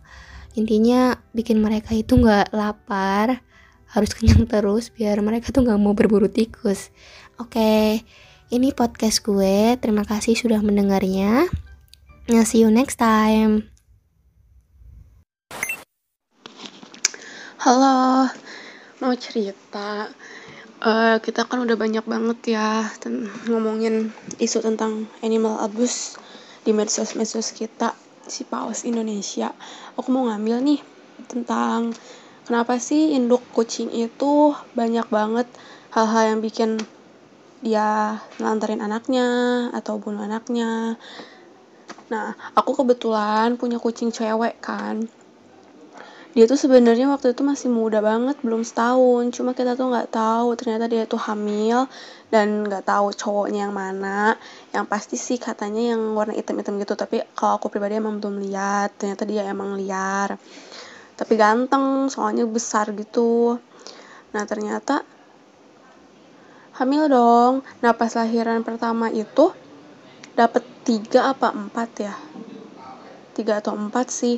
Intinya, 0.56 1.18
bikin 1.36 1.60
mereka 1.60 1.92
itu 1.92 2.16
nggak 2.16 2.56
lapar, 2.56 3.44
harus 3.92 4.10
kenyang 4.16 4.48
terus 4.48 4.92
biar 4.92 5.20
mereka 5.20 5.52
tuh 5.52 5.64
nggak 5.64 5.80
mau 5.80 5.92
berburu 5.92 6.28
tikus. 6.28 6.92
Oke. 7.36 8.04
Ini 8.48 8.72
podcast 8.72 9.20
gue. 9.28 9.76
Terima 9.76 10.08
kasih 10.08 10.32
sudah 10.32 10.64
mendengarnya. 10.64 11.52
Nah, 12.32 12.44
see 12.48 12.64
you 12.64 12.72
next 12.72 12.96
time. 12.96 13.68
Halo, 17.60 18.32
mau 18.98 19.14
cerita. 19.14 20.10
Uh, 20.78 21.18
kita 21.18 21.42
kan 21.42 21.58
udah 21.58 21.74
banyak 21.74 22.06
banget 22.06 22.54
ya 22.54 22.86
ngomongin 23.50 24.14
isu 24.38 24.62
tentang 24.62 25.10
animal 25.26 25.58
abuse 25.58 26.14
di 26.62 26.70
medsos-medsos 26.70 27.50
kita 27.50 27.98
si 28.26 28.46
paus 28.46 28.86
Indonesia. 28.86 29.50
Aku 29.98 30.14
mau 30.14 30.30
ngambil 30.30 30.62
nih 30.62 30.80
tentang 31.26 31.90
kenapa 32.46 32.78
sih 32.78 33.12
induk 33.18 33.42
kucing 33.50 33.90
itu 33.90 34.54
banyak 34.78 35.06
banget 35.10 35.50
hal-hal 35.90 36.36
yang 36.36 36.40
bikin 36.40 36.78
dia 37.58 38.22
nganterin 38.38 38.78
anaknya 38.78 39.26
atau 39.74 39.98
bunuh 39.98 40.22
anaknya 40.22 40.94
nah 42.08 42.32
aku 42.54 42.72
kebetulan 42.84 43.58
punya 43.58 43.82
kucing 43.82 44.14
cewek 44.14 44.62
kan 44.62 45.10
dia 46.36 46.44
tuh 46.44 46.60
sebenarnya 46.60 47.08
waktu 47.08 47.32
itu 47.32 47.40
masih 47.40 47.72
muda 47.72 48.04
banget 48.04 48.36
belum 48.44 48.60
setahun. 48.60 49.32
Cuma 49.32 49.56
kita 49.56 49.72
tuh 49.74 49.88
nggak 49.88 50.12
tahu 50.12 50.52
ternyata 50.60 50.84
dia 50.84 51.08
tuh 51.08 51.16
hamil 51.16 51.88
dan 52.28 52.68
nggak 52.68 52.84
tahu 52.84 53.16
cowoknya 53.16 53.68
yang 53.68 53.74
mana. 53.74 54.36
Yang 54.76 54.84
pasti 54.92 55.16
sih 55.16 55.40
katanya 55.40 55.96
yang 55.96 56.12
warna 56.12 56.36
hitam-hitam 56.36 56.76
gitu 56.84 56.92
tapi 57.00 57.24
kalau 57.32 57.56
aku 57.56 57.72
pribadi 57.72 57.96
emang 57.96 58.20
belum 58.20 58.44
lihat. 58.44 59.00
Ternyata 59.00 59.24
dia 59.24 59.48
emang 59.48 59.80
liar. 59.80 60.36
Tapi 61.16 61.32
ganteng 61.34 62.12
soalnya 62.12 62.44
besar 62.44 62.92
gitu. 62.92 63.56
Nah 64.36 64.44
ternyata 64.44 65.00
hamil 66.76 67.08
dong. 67.08 67.64
Nah 67.80 67.96
pas 67.96 68.12
lahiran 68.12 68.60
pertama 68.68 69.08
itu 69.08 69.48
dapat 70.36 70.60
tiga 70.84 71.32
apa 71.32 71.56
empat 71.56 71.90
ya? 71.98 72.14
Tiga 73.32 73.64
atau 73.64 73.72
empat 73.74 74.12
sih 74.12 74.36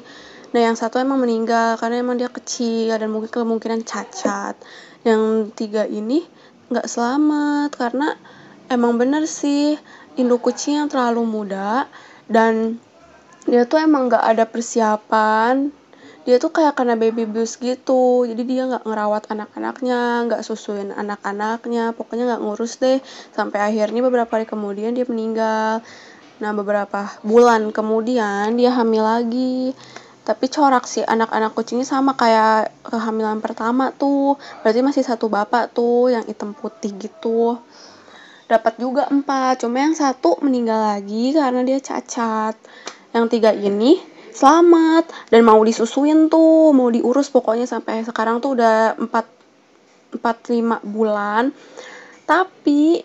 nah 0.50 0.60
yang 0.66 0.74
satu 0.74 0.98
emang 0.98 1.22
meninggal 1.22 1.78
karena 1.78 2.02
emang 2.02 2.18
dia 2.18 2.26
kecil 2.26 2.98
dan 2.98 3.06
mungkin 3.10 3.30
kemungkinan 3.30 3.86
cacat. 3.86 4.58
Yang 5.06 5.54
tiga 5.54 5.86
ini 5.86 6.26
nggak 6.70 6.86
selamat 6.86 7.70
karena 7.74 8.14
emang 8.70 8.98
bener 8.98 9.26
sih 9.26 9.74
induk 10.14 10.46
kucing 10.46 10.78
yang 10.78 10.88
terlalu 10.90 11.26
muda 11.26 11.90
dan 12.30 12.78
dia 13.46 13.66
tuh 13.66 13.82
emang 13.82 14.10
nggak 14.10 14.24
ada 14.26 14.44
persiapan. 14.46 15.74
Dia 16.28 16.36
tuh 16.36 16.52
kayak 16.52 16.76
kena 16.76 17.00
baby 17.00 17.24
blues 17.24 17.56
gitu 17.56 18.28
jadi 18.28 18.42
dia 18.44 18.62
nggak 18.68 18.84
ngerawat 18.84 19.32
anak-anaknya 19.32 20.28
nggak 20.28 20.42
susuin 20.44 20.92
anak-anaknya 20.92 21.96
pokoknya 21.96 22.36
nggak 22.36 22.42
ngurus 22.44 22.78
deh. 22.78 22.98
Sampai 23.32 23.62
akhirnya 23.62 24.02
beberapa 24.04 24.34
hari 24.34 24.46
kemudian 24.46 24.92
dia 24.92 25.06
meninggal. 25.06 25.80
Nah 26.40 26.50
beberapa 26.56 27.08
bulan 27.24 27.72
kemudian 27.72 28.54
dia 28.54 28.70
hamil 28.72 29.04
lagi 29.04 29.72
tapi 30.20 30.52
corak 30.52 30.84
sih 30.84 31.00
anak-anak 31.00 31.56
kucingnya 31.56 31.88
sama 31.88 32.12
kayak 32.12 32.70
kehamilan 32.84 33.40
pertama 33.40 33.88
tuh. 33.96 34.36
Berarti 34.60 34.80
masih 34.84 35.02
satu 35.02 35.32
bapak 35.32 35.72
tuh 35.72 36.12
yang 36.12 36.24
hitam 36.28 36.52
putih 36.52 36.92
gitu. 37.00 37.56
Dapat 38.44 38.76
juga 38.76 39.08
empat 39.08 39.64
cuma 39.64 39.80
yang 39.80 39.96
satu 39.96 40.36
meninggal 40.44 40.76
lagi 40.76 41.32
karena 41.32 41.64
dia 41.64 41.80
cacat. 41.80 42.54
Yang 43.16 43.26
tiga 43.32 43.50
ini 43.56 43.96
selamat 44.30 45.32
dan 45.32 45.42
mau 45.42 45.58
disusuin 45.64 46.30
tuh 46.30 46.70
mau 46.70 46.92
diurus 46.92 47.32
pokoknya 47.32 47.66
sampai 47.66 48.06
sekarang 48.06 48.38
tuh 48.38 48.54
udah 48.54 49.00
4 49.00 50.20
4 50.20 50.20
5 50.20 50.84
bulan. 50.84 51.50
Tapi 52.28 53.02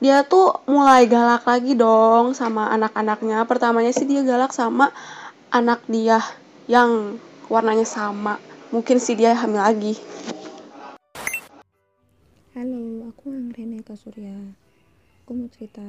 dia 0.00 0.24
tuh 0.28 0.60
mulai 0.68 1.08
galak 1.08 1.48
lagi 1.48 1.72
dong 1.72 2.36
sama 2.36 2.68
anak-anaknya. 2.68 3.48
Pertamanya 3.48 3.90
sih 3.96 4.04
dia 4.04 4.20
galak 4.22 4.52
sama 4.52 4.92
anak 5.50 5.82
dia 5.90 6.22
yang 6.70 7.18
warnanya 7.50 7.82
sama. 7.82 8.38
Mungkin 8.70 9.02
sih 9.02 9.18
dia 9.18 9.34
hamil 9.34 9.58
lagi. 9.58 9.98
Halo 12.54 13.10
aku 13.10 13.34
Anggrene 13.34 13.82
Surya. 13.82 14.38
Aku 15.26 15.34
mau 15.34 15.50
cerita. 15.50 15.82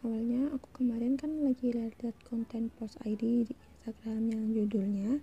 Awalnya 0.00 0.56
aku 0.56 0.72
kemarin 0.72 1.20
kan 1.20 1.44
lagi 1.44 1.68
lihat 1.68 2.00
konten 2.24 2.72
post 2.80 2.96
ID 3.04 3.44
di 3.44 3.52
Instagram 3.52 4.32
yang 4.32 4.44
judulnya 4.56 5.20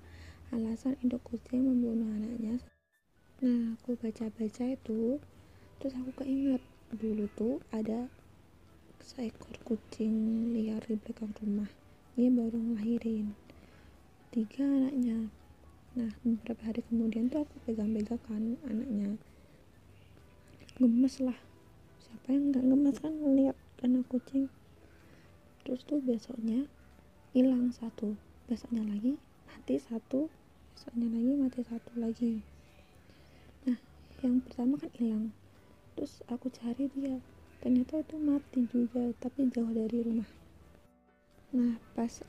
alasan 0.53 0.93
induk 1.01 1.25
kucing 1.25 1.65
membunuh 1.65 2.05
anaknya. 2.13 2.61
Nah 3.41 3.73
aku 3.81 3.97
baca-baca 3.97 4.77
itu 4.77 5.17
terus 5.81 5.97
aku 5.97 6.21
keinget 6.21 6.61
dulu 6.93 7.25
tuh 7.33 7.57
ada 7.73 8.13
seekor 9.01 9.57
kucing 9.65 10.53
liar 10.53 10.85
di 10.85 11.01
belakang 11.01 11.33
rumah. 11.41 11.69
Dia 12.13 12.29
baru 12.29 12.61
ngelahirin 12.61 13.44
tiga 14.35 14.67
anaknya. 14.67 15.31
Nah 15.95 16.11
beberapa 16.19 16.59
hari 16.67 16.83
kemudian 16.91 17.31
tuh 17.31 17.47
aku 17.47 17.55
pegang-pegang 17.63 18.19
kan 18.27 18.43
anaknya. 18.67 19.15
Gemes 20.75 21.23
lah. 21.23 21.39
Siapa 22.03 22.35
yang 22.35 22.51
nggak 22.51 22.67
gemes 22.67 22.97
kan 22.99 23.15
ngeliat 23.15 23.55
anak 23.79 24.03
kucing. 24.11 24.51
Terus 25.63 25.87
tuh 25.87 26.03
besoknya 26.03 26.67
hilang 27.31 27.71
satu. 27.71 28.19
Besoknya 28.51 28.83
lagi 28.83 29.15
mati 29.47 29.79
satu. 29.79 30.27
Besoknya 30.75 31.07
lagi 31.15 31.31
mati 31.39 31.59
satu 31.63 31.91
lagi. 31.95 32.43
Nah 33.63 33.79
yang 34.19 34.43
pertama 34.43 34.75
kan 34.75 34.91
hilang. 34.99 35.31
Terus 35.95 36.19
aku 36.27 36.51
cari 36.51 36.91
dia. 36.91 37.23
Ternyata 37.63 38.03
itu 38.03 38.19
mati 38.19 38.67
juga 38.67 39.15
tapi 39.23 39.47
jauh 39.47 39.71
dari 39.71 40.03
rumah. 40.03 40.27
Nah 41.55 41.79
pas 41.95 42.19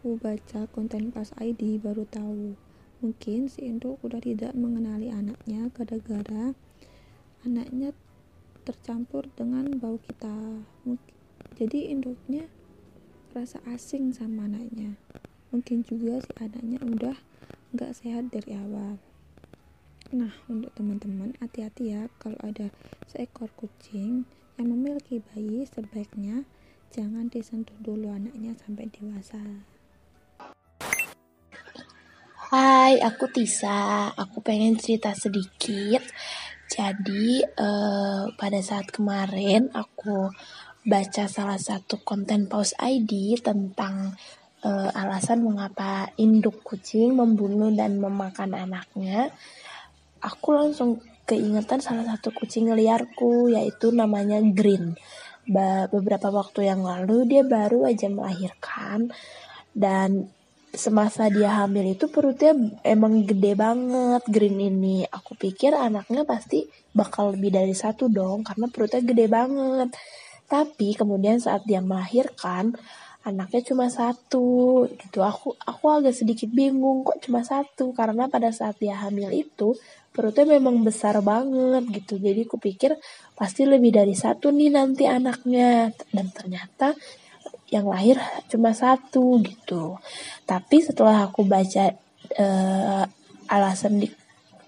aku 0.00 0.16
baca 0.16 0.64
konten 0.72 1.12
pas 1.12 1.28
ID 1.36 1.76
baru 1.76 2.08
tahu. 2.08 2.56
Mungkin 3.04 3.52
si 3.52 3.68
induk 3.68 4.00
udah 4.00 4.16
tidak 4.16 4.56
mengenali 4.56 5.12
anaknya 5.12 5.68
gara-gara 5.76 6.56
anaknya 7.44 7.92
tercampur 8.64 9.28
dengan 9.36 9.68
bau 9.76 10.00
kita. 10.00 10.64
Jadi 11.60 11.92
induknya 11.92 12.48
rasa 13.36 13.60
asing 13.68 14.16
sama 14.16 14.48
anaknya. 14.48 14.96
Mungkin 15.52 15.84
juga 15.84 16.24
si 16.24 16.32
anaknya 16.40 16.80
udah 16.80 17.20
nggak 17.76 17.92
sehat 17.92 18.32
dari 18.32 18.56
awal. 18.56 18.96
Nah 20.16 20.32
untuk 20.48 20.72
teman-teman 20.80 21.36
hati-hati 21.44 21.92
ya 21.92 22.08
kalau 22.16 22.40
ada 22.40 22.72
seekor 23.04 23.52
kucing 23.52 24.24
yang 24.56 24.72
memiliki 24.72 25.20
bayi. 25.20 25.68
Sebaiknya 25.68 26.48
jangan 26.88 27.28
disentuh 27.28 27.76
dulu 27.84 28.08
anaknya 28.08 28.56
sampai 28.56 28.88
dewasa 28.88 29.68
Hai, 32.90 32.98
aku 33.06 33.30
Tisa. 33.30 34.10
Aku 34.18 34.42
pengen 34.42 34.74
cerita 34.74 35.14
sedikit. 35.14 36.02
Jadi, 36.66 37.38
uh, 37.38 38.34
pada 38.34 38.58
saat 38.66 38.90
kemarin 38.90 39.70
aku 39.70 40.26
baca 40.82 41.30
salah 41.30 41.54
satu 41.54 42.02
konten 42.02 42.50
Paus 42.50 42.74
ID 42.74 43.38
tentang 43.46 44.18
uh, 44.66 44.90
alasan 44.90 45.46
mengapa 45.46 46.10
induk 46.18 46.66
kucing 46.66 47.14
membunuh 47.14 47.70
dan 47.70 48.02
memakan 48.02 48.58
anaknya. 48.58 49.30
Aku 50.18 50.50
langsung 50.50 50.98
keingetan 51.30 51.78
salah 51.78 52.02
satu 52.18 52.34
kucing 52.34 52.74
liarku 52.74 53.54
yaitu 53.54 53.94
namanya 53.94 54.42
Green. 54.42 54.98
Beberapa 55.94 56.34
waktu 56.34 56.66
yang 56.66 56.82
lalu 56.82 57.38
dia 57.38 57.46
baru 57.46 57.86
aja 57.86 58.10
melahirkan 58.10 59.14
dan 59.78 60.26
semasa 60.70 61.26
dia 61.26 61.50
hamil 61.62 61.98
itu 61.98 62.06
perutnya 62.06 62.54
emang 62.86 63.26
gede 63.26 63.58
banget 63.58 64.22
Green 64.30 64.58
ini. 64.58 65.02
Aku 65.10 65.34
pikir 65.34 65.74
anaknya 65.74 66.22
pasti 66.22 66.66
bakal 66.94 67.34
lebih 67.34 67.50
dari 67.54 67.74
satu 67.74 68.06
dong 68.06 68.46
karena 68.46 68.70
perutnya 68.70 69.02
gede 69.02 69.26
banget. 69.26 69.90
Tapi 70.46 70.94
kemudian 70.98 71.38
saat 71.42 71.66
dia 71.66 71.82
melahirkan 71.82 72.74
anaknya 73.26 73.60
cuma 73.66 73.90
satu 73.90 74.86
gitu. 74.88 75.20
Aku 75.26 75.58
aku 75.58 75.84
agak 75.90 76.14
sedikit 76.14 76.48
bingung 76.50 77.02
kok 77.02 77.20
cuma 77.22 77.42
satu 77.42 77.92
karena 77.92 78.30
pada 78.30 78.54
saat 78.54 78.78
dia 78.78 78.96
hamil 78.96 79.30
itu 79.34 79.74
perutnya 80.10 80.46
memang 80.58 80.82
besar 80.82 81.18
banget 81.22 81.86
gitu. 82.02 82.18
Jadi 82.18 82.46
aku 82.46 82.56
pikir 82.58 82.94
pasti 83.34 83.66
lebih 83.66 83.94
dari 83.94 84.14
satu 84.14 84.50
nih 84.50 84.70
nanti 84.70 85.04
anaknya 85.06 85.90
dan 86.14 86.26
ternyata 86.30 86.94
yang 87.70 87.86
lahir 87.86 88.18
cuma 88.50 88.74
satu 88.74 89.38
gitu. 89.40 89.96
Tapi 90.44 90.82
setelah 90.82 91.30
aku 91.30 91.46
baca 91.46 91.94
uh, 92.36 93.04
alasan 93.46 94.02
di 94.02 94.08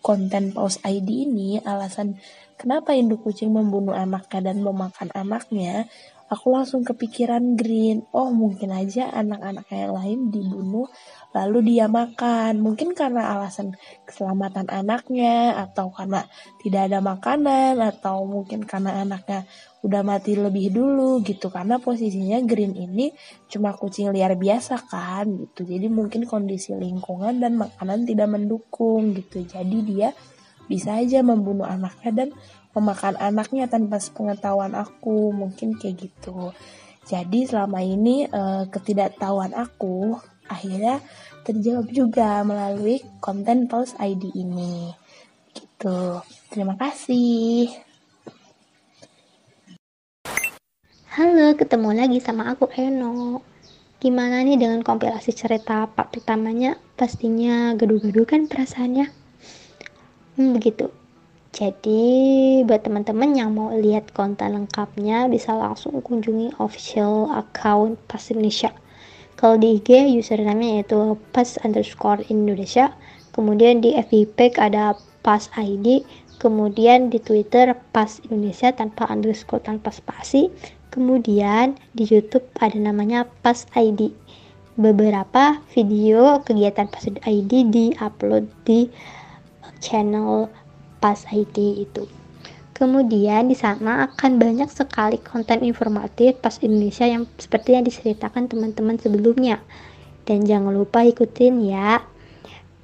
konten 0.03 0.51
Paus 0.51 0.83
ID 0.83 1.31
ini, 1.31 1.59
alasan 1.63 2.19
kenapa 2.59 2.95
induk 2.95 3.23
kucing 3.27 3.51
membunuh 3.55 3.95
anaknya 3.95 4.51
dan 4.51 4.63
memakan 4.63 5.11
anaknya, 5.15 5.87
aku 6.33 6.49
langsung 6.49 6.81
kepikiran 6.81 7.61
Green. 7.61 8.09
Oh, 8.17 8.33
mungkin 8.33 8.73
aja 8.73 9.13
anak-anak 9.13 9.69
yang 9.69 9.93
lain 9.93 10.19
dibunuh 10.33 10.89
lalu 11.37 11.77
dia 11.77 11.93
makan. 11.93 12.65
Mungkin 12.65 12.97
karena 12.97 13.37
alasan 13.37 13.77
keselamatan 14.09 14.73
anaknya 14.73 15.61
atau 15.61 15.93
karena 15.93 16.25
tidak 16.65 16.89
ada 16.89 17.05
makanan 17.05 17.77
atau 17.85 18.25
mungkin 18.25 18.65
karena 18.65 19.05
anaknya 19.05 19.45
udah 19.85 20.01
mati 20.01 20.39
lebih 20.39 20.73
dulu 20.73 21.21
gitu 21.21 21.53
karena 21.53 21.77
posisinya 21.77 22.41
Green 22.49 22.73
ini 22.81 23.13
cuma 23.53 23.77
kucing 23.77 24.09
liar 24.09 24.33
biasa 24.33 24.89
kan 24.89 25.29
gitu. 25.29 25.69
Jadi 25.69 25.93
mungkin 25.93 26.25
kondisi 26.25 26.73
lingkungan 26.73 27.45
dan 27.45 27.61
makanan 27.61 28.09
tidak 28.09 28.33
mendukung 28.33 29.13
gitu. 29.13 29.45
Jadi 29.45 29.79
dia 29.85 30.17
bisa 30.65 30.97
aja 30.97 31.21
membunuh 31.21 31.69
anaknya 31.69 32.25
dan 32.25 32.29
memakan 32.73 33.17
anaknya 33.21 33.69
tanpa 33.69 34.01
sepengetahuan 34.01 34.73
aku 34.73 35.33
mungkin 35.33 35.77
kayak 35.77 36.09
gitu 36.09 36.53
jadi 37.03 37.45
selama 37.45 37.83
ini 37.83 38.31
uh, 38.31 38.71
ketidaktahuan 38.71 39.53
aku 39.59 40.17
akhirnya 40.47 41.03
terjawab 41.43 41.91
juga 41.91 42.47
melalui 42.47 43.03
konten 43.19 43.67
Pause 43.67 43.99
ID 43.99 44.31
ini. 44.39 44.95
Gitu. 45.51 46.23
Terima 46.49 46.79
kasih. 46.79 47.75
Halo, 51.13 51.53
ketemu 51.59 51.91
lagi 51.93 52.19
sama 52.23 52.55
aku 52.55 52.71
Eno. 52.73 53.45
Gimana 54.01 54.43
nih 54.43 54.59
dengan 54.59 54.81
kompilasi 54.81 55.35
cerita 55.35 55.85
part 55.91 56.09
pertamanya? 56.15 56.79
Pastinya 56.97 57.77
gaduh-gaduh 57.77 58.25
kan 58.27 58.49
perasaannya? 58.49 59.07
Hmm, 60.39 60.57
begitu. 60.57 61.02
Jadi, 61.53 62.65
buat 62.65 62.81
teman-teman 62.81 63.37
yang 63.37 63.53
mau 63.53 63.69
lihat 63.77 64.09
konten 64.17 64.57
lengkapnya, 64.57 65.29
bisa 65.29 65.53
langsung 65.53 66.01
kunjungi 66.01 66.57
official 66.57 67.29
account 67.29 68.01
Pas 68.09 68.25
Indonesia. 68.33 68.73
Kalau 69.43 69.59
di 69.59 69.77
IG 69.77 70.07
username 70.17 70.79
yaitu 70.79 71.19
pas 71.35 71.59
underscore 71.67 72.23
Indonesia. 72.31 72.95
Kemudian 73.35 73.83
di 73.83 73.99
FB 73.99 74.55
ada 74.55 74.95
pas 75.25 75.51
ID 75.59 76.07
kemudian 76.39 77.11
di 77.11 77.19
Twitter 77.23 77.75
pas 77.91 78.23
Indonesia 78.27 78.71
tanpa 78.71 79.11
underscore 79.11 79.67
tanpa 79.67 79.91
spasi. 79.91 80.47
Kemudian 80.95 81.75
di 81.91 82.07
YouTube 82.07 82.47
ada 82.63 82.79
namanya 82.79 83.27
pas 83.43 83.67
ID 83.75 84.15
beberapa 84.79 85.59
video 85.75 86.39
kegiatan 86.47 86.87
pas 86.87 87.03
ID 87.03 87.53
di 87.67 87.91
upload 87.99 88.47
di 88.63 88.87
channel 89.83 90.47
pas 91.03 91.19
ID 91.35 91.83
itu 91.83 92.07
Kemudian 92.73 93.47
di 93.47 93.55
sana 93.55 94.11
akan 94.11 94.41
banyak 94.41 94.67
sekali 94.67 95.21
konten 95.23 95.61
informatif 95.61 96.41
pas 96.41 96.57
Indonesia 96.65 97.05
yang 97.05 97.29
seperti 97.37 97.77
yang 97.77 97.85
diceritakan 97.85 98.49
teman-teman 98.49 98.97
sebelumnya. 98.97 99.61
Dan 100.25 100.43
jangan 100.49 100.73
lupa 100.73 101.07
ikutin 101.07 101.63
ya. 101.63 102.01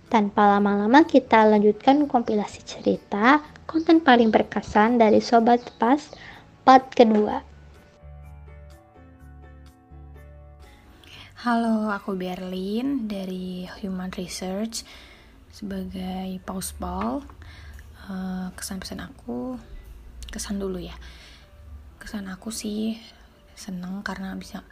Tanpa 0.07 0.54
lama-lama 0.54 1.02
kita 1.02 1.42
lanjutkan 1.48 2.07
kompilasi 2.07 2.62
cerita 2.62 3.40
konten 3.66 3.98
paling 3.98 4.31
berkesan 4.31 5.00
dari 5.02 5.18
Sobat 5.18 5.66
Pas 5.83 6.00
part 6.62 6.94
kedua. 6.94 7.42
Halo, 11.42 11.90
aku 11.90 12.14
Berlin 12.14 13.11
dari 13.11 13.66
Human 13.83 14.14
Research 14.14 14.87
sebagai 15.50 16.38
Pausball. 16.46 17.38
Uh, 18.09 18.49
kesan 18.57 18.81
pesan 18.81 19.05
aku 19.05 19.61
kesan 20.33 20.57
dulu 20.57 20.81
ya. 20.81 20.97
Kesan 22.01 22.29
aku 22.33 22.49
sih 22.49 22.97
seneng 23.53 24.01
karena 24.01 24.33
bisa 24.38 24.64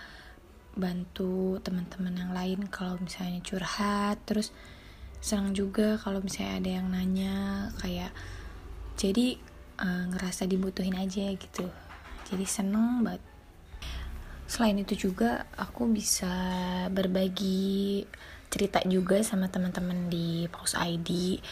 bantu 0.77 1.57
teman-teman 1.65 2.17
yang 2.17 2.33
lain 2.33 2.61
kalau 2.73 2.97
misalnya 2.97 3.45
curhat. 3.45 4.21
Terus 4.25 4.53
senang 5.21 5.53
juga 5.53 6.01
kalau 6.01 6.21
misalnya 6.25 6.61
ada 6.61 6.71
yang 6.81 6.87
nanya 6.89 7.35
kayak 7.81 8.13
jadi 8.97 9.37
uh, 9.81 10.05
ngerasa 10.13 10.49
dibutuhin 10.49 10.97
aja 10.97 11.33
gitu. 11.37 11.69
Jadi 12.29 12.45
seneng 12.49 13.05
banget. 13.05 13.21
Selain 14.47 14.79
itu 14.79 15.11
juga 15.11 15.45
aku 15.59 15.91
bisa 15.91 16.31
berbagi 16.95 18.07
cerita 18.47 18.79
juga 18.87 19.19
sama 19.27 19.51
teman-teman 19.51 20.07
di 20.07 20.47
Pause 20.49 20.79
ID 20.79 21.43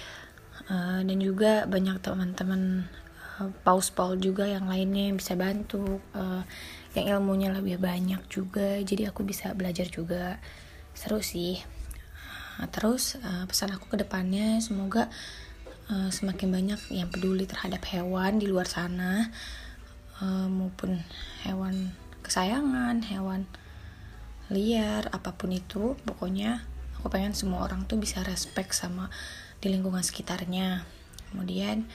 uh, 0.71 1.01
dan 1.05 1.19
juga 1.19 1.65
banyak 1.69 2.01
teman-teman 2.01 2.89
paus 3.67 3.91
paul 3.91 4.15
juga 4.15 4.47
yang 4.47 4.71
lainnya 4.71 5.11
yang 5.11 5.19
bisa 5.19 5.35
bantu. 5.35 5.99
Uh, 6.15 6.47
yang 6.95 7.19
ilmunya 7.19 7.51
lebih 7.51 7.83
banyak 7.83 8.23
juga 8.31 8.79
jadi 8.87 9.11
aku 9.11 9.27
bisa 9.27 9.51
belajar 9.53 9.91
juga. 9.91 10.39
Seru 10.95 11.19
sih. 11.19 11.59
Uh, 12.61 12.69
terus 12.71 13.19
uh, 13.19 13.45
pesan 13.51 13.75
aku 13.75 13.91
ke 13.91 13.97
depannya 13.99 14.63
semoga 14.63 15.11
uh, 15.91 16.11
semakin 16.11 16.49
banyak 16.55 16.81
yang 16.95 17.11
peduli 17.11 17.45
terhadap 17.45 17.83
hewan 17.91 18.39
di 18.39 18.47
luar 18.47 18.71
sana 18.71 19.29
uh, 20.23 20.47
maupun 20.47 21.03
hewan 21.43 21.93
kesayangan 22.25 23.05
hewan 23.05 23.45
liar 24.53 25.09
apa 25.13 25.33
pun 25.37 25.53
itu 25.53 25.97
pokoknya 26.05 26.65
aku 27.01 27.09
pengen 27.13 27.37
semua 27.37 27.65
orang 27.65 27.85
tuh 27.89 28.01
bisa 28.01 28.25
respect 28.25 28.77
sama 28.77 29.09
di 29.65 29.73
lingkungan 29.73 30.05
sekitarnya 30.05 30.85
kemudian 31.33 31.89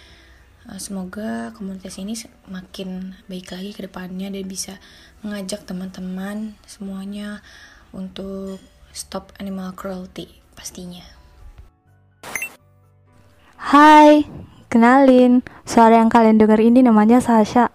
Eh, 0.69 0.77
semoga 0.77 1.49
komunitas 1.58 1.97
ini 1.97 2.13
makin 2.45 3.17
baik 3.25 3.55
lagi 3.55 3.71
ke 3.73 3.89
depannya 3.89 4.29
dan 4.29 4.45
bisa 4.45 4.77
mengajak 5.25 5.65
teman-teman 5.65 6.53
semuanya 6.69 7.41
untuk 7.89 8.62
stop 8.93 9.34
animal 9.41 9.73
cruelty 9.73 10.29
pastinya. 10.53 11.01
Hai, 13.58 14.29
kenalin, 14.69 15.41
suara 15.65 15.97
yang 15.97 16.13
kalian 16.13 16.38
dengar 16.38 16.62
ini 16.62 16.86
namanya 16.86 17.17
Sasha. 17.17 17.73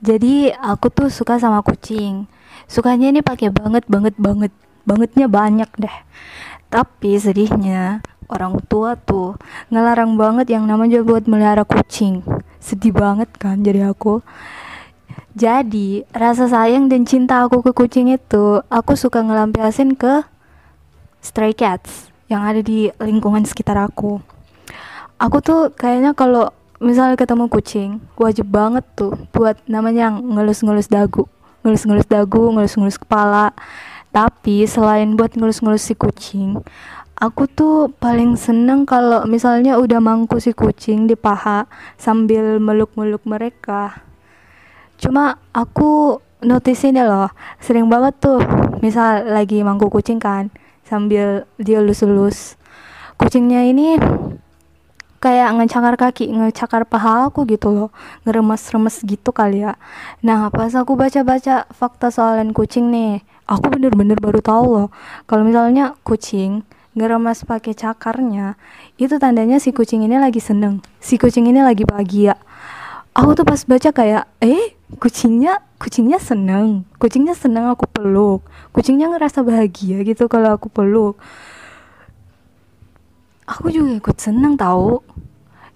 Jadi 0.00 0.48
aku 0.48 0.88
tuh 0.88 1.12
suka 1.12 1.36
sama 1.36 1.60
kucing. 1.60 2.24
Sukanya 2.70 3.12
ini 3.12 3.20
pakai 3.20 3.52
banget 3.52 3.84
banget 3.84 4.16
banget, 4.16 4.52
bangetnya 4.88 5.28
banyak 5.28 5.70
deh. 5.76 5.96
Tapi 6.72 7.20
sedihnya 7.20 8.00
orang 8.30 8.62
tua 8.70 8.94
tuh 8.94 9.34
ngelarang 9.68 10.14
banget 10.14 10.54
yang 10.54 10.64
namanya 10.64 11.02
buat 11.02 11.26
melihara 11.26 11.66
kucing. 11.66 12.22
Sedih 12.62 12.94
banget 12.94 13.28
kan 13.36 13.60
jadi 13.60 13.90
aku. 13.90 14.22
Jadi 15.34 16.06
rasa 16.14 16.46
sayang 16.46 16.86
dan 16.86 17.06
cinta 17.06 17.42
aku 17.42 17.62
ke 17.66 17.74
kucing 17.74 18.10
itu 18.10 18.62
aku 18.70 18.94
suka 18.94 19.22
ngelampiasin 19.22 19.94
ke 19.98 20.26
stray 21.20 21.52
cats 21.52 22.08
yang 22.30 22.46
ada 22.46 22.64
di 22.64 22.88
lingkungan 23.02 23.44
sekitar 23.44 23.76
aku 23.76 24.22
aku 25.20 25.36
tuh 25.44 25.60
kayaknya 25.76 26.16
kalau 26.16 26.48
misalnya 26.80 27.20
ketemu 27.20 27.44
kucing 27.52 27.90
wajib 28.16 28.48
banget 28.48 28.86
tuh 28.96 29.12
buat 29.36 29.60
namanya 29.68 30.08
ngelus-ngelus 30.16 30.88
dagu 30.88 31.28
ngelus-ngelus 31.60 32.08
dagu 32.08 32.48
ngelus-ngelus 32.56 32.96
kepala 32.96 33.52
tapi 34.14 34.64
selain 34.64 35.12
buat 35.14 35.36
ngelus-ngelus 35.36 35.92
si 35.92 35.94
kucing 35.98 36.64
aku 37.20 37.44
tuh 37.44 37.92
paling 38.00 38.32
seneng 38.40 38.88
kalau 38.88 39.28
misalnya 39.28 39.76
udah 39.76 40.00
mangku 40.00 40.40
si 40.40 40.56
kucing 40.56 41.04
di 41.04 41.12
paha 41.12 41.68
sambil 42.00 42.56
meluk-meluk 42.56 43.20
mereka 43.28 44.00
cuma 44.96 45.36
aku 45.52 46.16
notice 46.40 46.88
ini 46.88 47.04
loh 47.04 47.28
sering 47.60 47.92
banget 47.92 48.16
tuh 48.24 48.40
misal 48.80 49.28
lagi 49.28 49.60
mangku 49.60 49.92
kucing 49.92 50.16
kan 50.16 50.48
sambil 50.88 51.44
dia 51.60 51.84
lus-lus 51.84 52.56
kucingnya 53.20 53.68
ini 53.68 54.00
kayak 55.20 55.52
ngecakar 55.52 56.00
kaki, 56.00 56.32
ngecakar 56.32 56.88
paha 56.88 57.28
aku 57.28 57.44
gitu 57.44 57.68
loh, 57.68 57.88
ngeremes-remes 58.24 59.04
gitu 59.04 59.36
kali 59.36 59.60
ya. 59.68 59.76
Nah, 60.24 60.48
pas 60.48 60.72
aku 60.72 60.96
baca-baca 60.96 61.68
fakta 61.68 62.08
soalan 62.08 62.56
kucing 62.56 62.88
nih, 62.88 63.20
aku 63.44 63.68
bener-bener 63.68 64.16
baru 64.16 64.40
tahu 64.40 64.64
loh, 64.72 64.88
kalau 65.28 65.44
misalnya 65.44 65.92
kucing 66.08 66.64
ngeremes 66.98 67.46
pakai 67.46 67.74
cakarnya, 67.76 68.58
itu 68.98 69.16
tandanya 69.16 69.62
si 69.62 69.70
kucing 69.70 70.02
ini 70.06 70.18
lagi 70.18 70.42
seneng, 70.42 70.82
si 70.98 71.16
kucing 71.16 71.46
ini 71.46 71.62
lagi 71.62 71.86
bahagia. 71.86 72.34
Aku 73.14 73.34
tuh 73.34 73.46
pas 73.46 73.62
baca 73.66 73.90
kayak, 73.90 74.26
eh 74.42 74.74
kucingnya 74.98 75.62
kucingnya 75.80 76.18
seneng, 76.20 76.84
kucingnya 77.00 77.34
seneng 77.34 77.70
aku 77.72 77.86
peluk, 77.90 78.44
kucingnya 78.70 79.10
ngerasa 79.10 79.42
bahagia 79.42 80.02
gitu 80.06 80.30
kalau 80.30 80.54
aku 80.54 80.70
peluk 80.70 81.18
aku 83.50 83.74
juga 83.74 83.90
ikut 83.98 84.16
seneng 84.22 84.54
tahu 84.54 85.02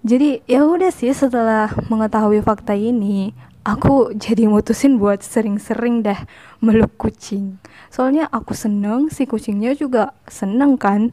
jadi 0.07 0.39
ya 0.47 0.63
udah 0.63 0.95
sih 0.95 1.11
setelah 1.11 1.75
mengetahui 1.91 2.39
fakta 2.47 2.79
ini 2.79 3.35
aku 3.65 4.13
jadi 4.15 4.45
mutusin 4.47 5.01
buat 5.01 5.25
sering-sering 5.25 6.05
dah 6.05 6.29
meluk 6.61 6.93
kucing. 7.01 7.57
Soalnya 7.89 8.29
aku 8.29 8.53
seneng 8.53 9.09
si 9.09 9.25
kucingnya 9.25 9.73
juga 9.75 10.13
seneng 10.29 10.77
kan. 10.77 11.11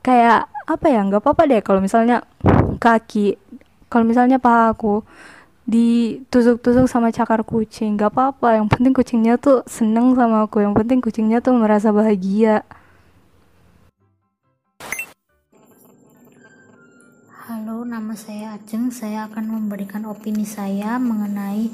Kayak 0.00 0.48
apa 0.64 0.86
ya 0.88 1.04
nggak 1.04 1.20
apa-apa 1.20 1.42
deh 1.44 1.60
kalau 1.60 1.84
misalnya 1.84 2.24
kaki 2.80 3.36
kalau 3.92 4.08
misalnya 4.08 4.40
paha 4.40 4.72
aku 4.72 5.04
ditusuk-tusuk 5.68 6.88
sama 6.88 7.12
cakar 7.12 7.44
kucing 7.44 8.00
nggak 8.00 8.10
apa-apa. 8.16 8.56
Yang 8.56 8.66
penting 8.74 8.92
kucingnya 8.96 9.36
tuh 9.36 9.60
seneng 9.68 10.16
sama 10.16 10.48
aku 10.48 10.64
yang 10.64 10.72
penting 10.72 11.04
kucingnya 11.04 11.44
tuh 11.44 11.52
merasa 11.54 11.92
bahagia 11.92 12.64
Nama 17.80 18.12
saya 18.12 18.60
Ajeng. 18.60 18.92
Saya 18.92 19.24
akan 19.32 19.56
memberikan 19.56 20.04
opini 20.04 20.44
saya 20.44 21.00
mengenai 21.00 21.72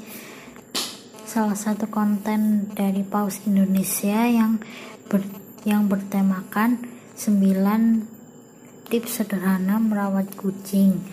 salah 1.27 1.59
satu 1.59 1.91
konten 1.91 2.71
dari 2.71 3.03
Paus 3.03 3.43
Indonesia 3.43 4.23
yang 4.23 4.55
ber, 5.11 5.19
yang 5.67 5.91
bertemakan 5.91 6.79
9 7.11 8.87
tips 8.87 9.19
sederhana 9.19 9.83
merawat 9.83 10.31
kucing. 10.39 11.03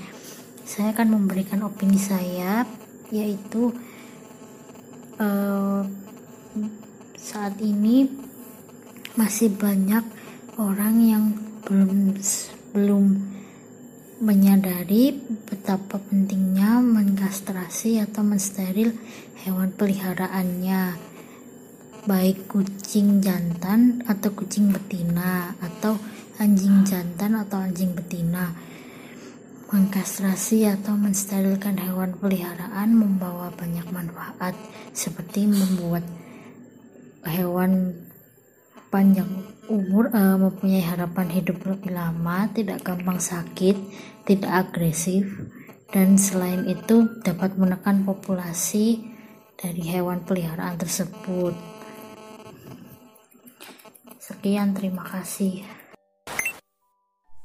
Saya 0.63 0.95
akan 0.95 1.19
memberikan 1.19 1.67
opini 1.67 1.99
saya 1.99 2.63
yaitu 3.11 3.75
uh, 5.19 5.83
saat 7.19 7.59
ini 7.59 8.15
masih 9.19 9.51
banyak 9.59 10.07
orang 10.55 10.95
yang 11.03 11.25
belum 11.67 12.15
belum 12.71 13.35
menyadari 14.25 15.13
betapa 15.45 16.01
pentingnya 16.01 16.81
mengkastrasi 16.81 18.01
atau 18.01 18.25
mensteril 18.25 18.97
hewan 19.45 19.69
peliharaannya 19.77 20.97
baik 22.09 22.49
kucing 22.49 23.21
jantan 23.21 24.01
atau 24.09 24.33
kucing 24.33 24.73
betina 24.73 25.53
atau 25.61 26.01
anjing 26.41 26.85
jantan 26.89 27.37
atau 27.37 27.61
anjing 27.61 27.93
betina. 27.93 28.53
Mengkastrasi 29.75 30.71
atau 30.71 30.95
mensterilkan 30.95 31.77
hewan 31.83 32.15
peliharaan 32.15 32.95
membawa 32.95 33.51
banyak 33.53 33.85
manfaat 33.91 34.55
seperti 34.95 35.51
membuat 35.51 36.07
hewan 37.27 37.99
panjang 38.95 39.27
umur 39.69 40.13
uh, 40.13 40.37
mempunyai 40.37 40.85
harapan 40.85 41.29
hidup 41.33 41.65
lebih 41.65 41.93
lama, 41.95 42.51
tidak 42.53 42.85
gampang 42.85 43.17
sakit, 43.17 43.77
tidak 44.29 44.53
agresif, 44.53 45.25
dan 45.89 46.21
selain 46.21 46.69
itu 46.69 47.09
dapat 47.23 47.57
menekan 47.57 48.05
populasi 48.05 49.01
dari 49.55 49.83
hewan 49.87 50.21
peliharaan 50.27 50.77
tersebut. 50.77 51.55
Sekian, 54.21 54.77
terima 54.77 55.05
kasih. 55.05 55.65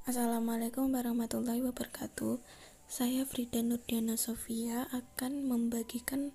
Assalamualaikum 0.10 0.90
warahmatullahi 0.90 1.62
wabarakatuh. 1.62 2.42
Saya 2.90 3.22
Frida 3.30 3.62
Nurdiana 3.62 4.18
Sofia 4.18 4.90
akan 4.90 5.46
membagikan 5.46 6.34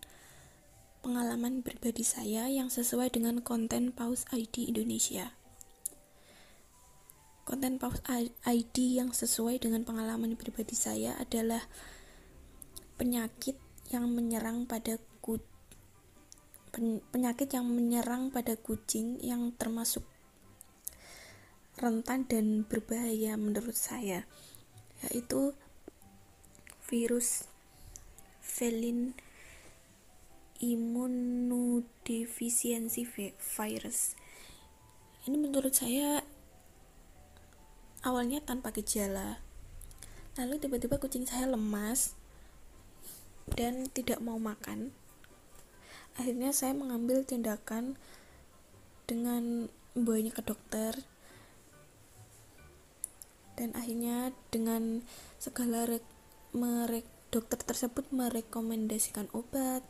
pengalaman 1.03 1.61
pribadi 1.61 2.07
saya 2.07 2.47
yang 2.47 2.70
sesuai 2.70 3.11
dengan 3.11 3.42
konten 3.42 3.90
Paus 3.90 4.25
ID 4.31 4.70
Indonesia. 4.70 5.43
Konten 7.44 7.76
Paus 7.76 8.00
ID 8.48 8.96
yang 8.96 9.12
sesuai 9.12 9.61
dengan 9.61 9.85
pengalaman 9.85 10.33
pribadi 10.33 10.72
saya 10.72 11.12
adalah 11.20 11.61
penyakit 12.96 13.61
yang 13.92 14.09
menyerang 14.09 14.64
pada 14.64 14.96
ku, 15.20 15.37
penyakit 17.12 17.52
yang 17.52 17.68
menyerang 17.68 18.33
pada 18.33 18.57
kucing 18.57 19.20
yang 19.20 19.52
termasuk 19.61 20.09
rentan 21.76 22.24
dan 22.24 22.64
berbahaya 22.64 23.37
menurut 23.37 23.76
saya 23.76 24.24
yaitu 25.04 25.52
virus 26.88 27.44
felin 28.40 29.12
immunodefisiency 30.62 33.04
virus. 33.37 34.16
Ini 35.24 35.37
menurut 35.37 35.76
saya 35.76 36.24
awalnya 38.05 38.45
tanpa 38.45 38.71
gejala. 38.71 39.40
Lalu 40.37 40.61
tiba-tiba 40.61 41.01
kucing 41.01 41.25
saya 41.25 41.49
lemas 41.49 42.12
dan 43.57 43.88
tidak 43.90 44.21
mau 44.21 44.37
makan. 44.37 44.93
Akhirnya 46.14 46.55
saya 46.55 46.77
mengambil 46.77 47.27
tindakan 47.27 47.99
dengan 49.05 49.67
membawanya 49.95 50.33
ke 50.35 50.43
dokter. 50.43 50.93
Dan 53.55 53.71
akhirnya 53.79 54.35
dengan 54.51 55.07
segala 55.38 55.87
rek, 55.87 56.03
merek, 56.51 57.07
dokter 57.31 57.59
tersebut 57.62 58.11
merekomendasikan 58.11 59.31
obat. 59.31 59.87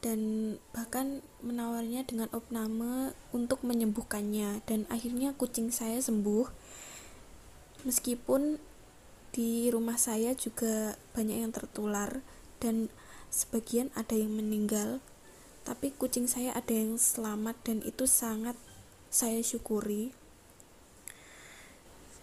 Dan 0.00 0.56
bahkan 0.72 1.20
menawarnya 1.44 2.08
dengan 2.08 2.28
opname 2.32 3.16
untuk 3.32 3.64
menyembuhkannya. 3.64 4.64
Dan 4.64 4.84
akhirnya 4.92 5.36
kucing 5.36 5.72
saya 5.72 6.00
sembuh 6.00 6.59
meskipun 7.86 8.60
di 9.30 9.70
rumah 9.70 9.96
saya 9.96 10.34
juga 10.34 10.98
banyak 11.14 11.46
yang 11.46 11.52
tertular 11.54 12.20
dan 12.58 12.90
sebagian 13.30 13.94
ada 13.94 14.18
yang 14.18 14.34
meninggal 14.34 14.98
tapi 15.60 15.92
kucing 15.94 16.26
saya 16.26 16.56
ada 16.56 16.72
yang 16.72 16.96
selamat 16.96 17.54
dan 17.62 17.78
itu 17.84 18.08
sangat 18.08 18.56
saya 19.12 19.38
syukuri. 19.44 20.10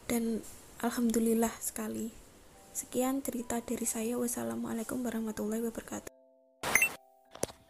Dan 0.08 0.44
alhamdulillah 0.82 1.52
sekali. 1.62 2.12
Sekian 2.76 3.22
cerita 3.22 3.64
dari 3.64 3.88
saya. 3.88 4.20
Wassalamualaikum 4.20 5.00
warahmatullahi 5.00 5.64
wabarakatuh. 5.64 6.12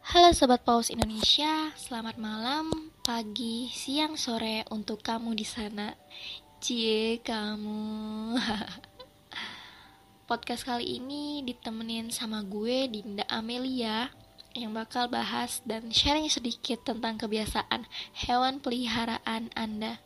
Halo 0.08 0.32
Sobat 0.32 0.64
Paus 0.64 0.88
Indonesia, 0.88 1.68
selamat 1.76 2.16
malam, 2.16 2.90
pagi, 3.04 3.68
siang, 3.68 4.16
sore 4.16 4.64
untuk 4.72 5.04
kamu 5.04 5.36
di 5.36 5.44
sana. 5.44 5.92
Cie 6.58 7.22
kamu. 7.22 8.34
podcast 10.28 10.66
kali 10.66 10.98
ini 10.98 11.46
ditemenin 11.46 12.10
sama 12.10 12.42
gue 12.42 12.90
Dinda 12.90 13.22
Amelia 13.30 14.10
yang 14.58 14.74
bakal 14.74 15.06
bahas 15.06 15.62
dan 15.62 15.94
sharing 15.94 16.26
sedikit 16.26 16.82
tentang 16.82 17.14
kebiasaan 17.14 17.86
hewan 18.26 18.58
peliharaan 18.58 19.54
Anda. 19.54 20.02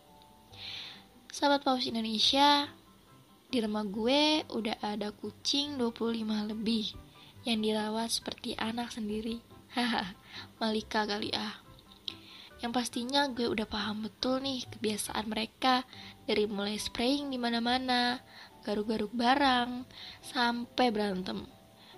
Sahabat 1.32 1.64
Paus 1.64 1.88
Indonesia, 1.88 2.68
di 3.48 3.56
rumah 3.64 3.88
gue 3.88 4.44
udah 4.52 4.76
ada 4.84 5.08
kucing 5.08 5.80
25 5.80 6.52
lebih 6.52 6.92
yang 7.48 7.64
dirawat 7.64 8.12
seperti 8.12 8.60
anak 8.60 8.92
sendiri. 8.92 9.40
Malika 10.60 11.08
kali 11.08 11.32
ah. 11.32 11.71
Yang 12.62 12.72
pastinya 12.78 13.26
gue 13.26 13.50
udah 13.50 13.66
paham 13.66 14.06
betul 14.06 14.38
nih 14.38 14.62
kebiasaan 14.70 15.26
mereka 15.26 15.82
dari 16.22 16.46
mulai 16.46 16.78
spraying 16.78 17.26
di 17.26 17.36
mana-mana, 17.36 18.22
garuk-garuk 18.62 19.10
barang, 19.10 19.82
sampai 20.22 20.94
berantem. 20.94 21.42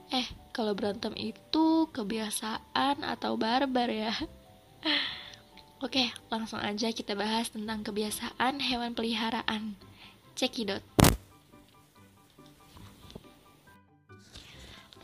Eh, 0.09 0.24
kalau 0.57 0.72
berantem 0.72 1.12
itu 1.20 1.85
kebiasaan 1.92 3.05
atau 3.05 3.37
barbar 3.37 3.92
ya? 3.92 4.16
Oke, 5.85 6.09
langsung 6.33 6.64
aja 6.64 6.88
kita 6.96 7.12
bahas 7.12 7.53
tentang 7.53 7.85
kebiasaan 7.85 8.57
hewan 8.64 8.96
peliharaan. 8.96 9.77
Cekidot. 10.33 10.81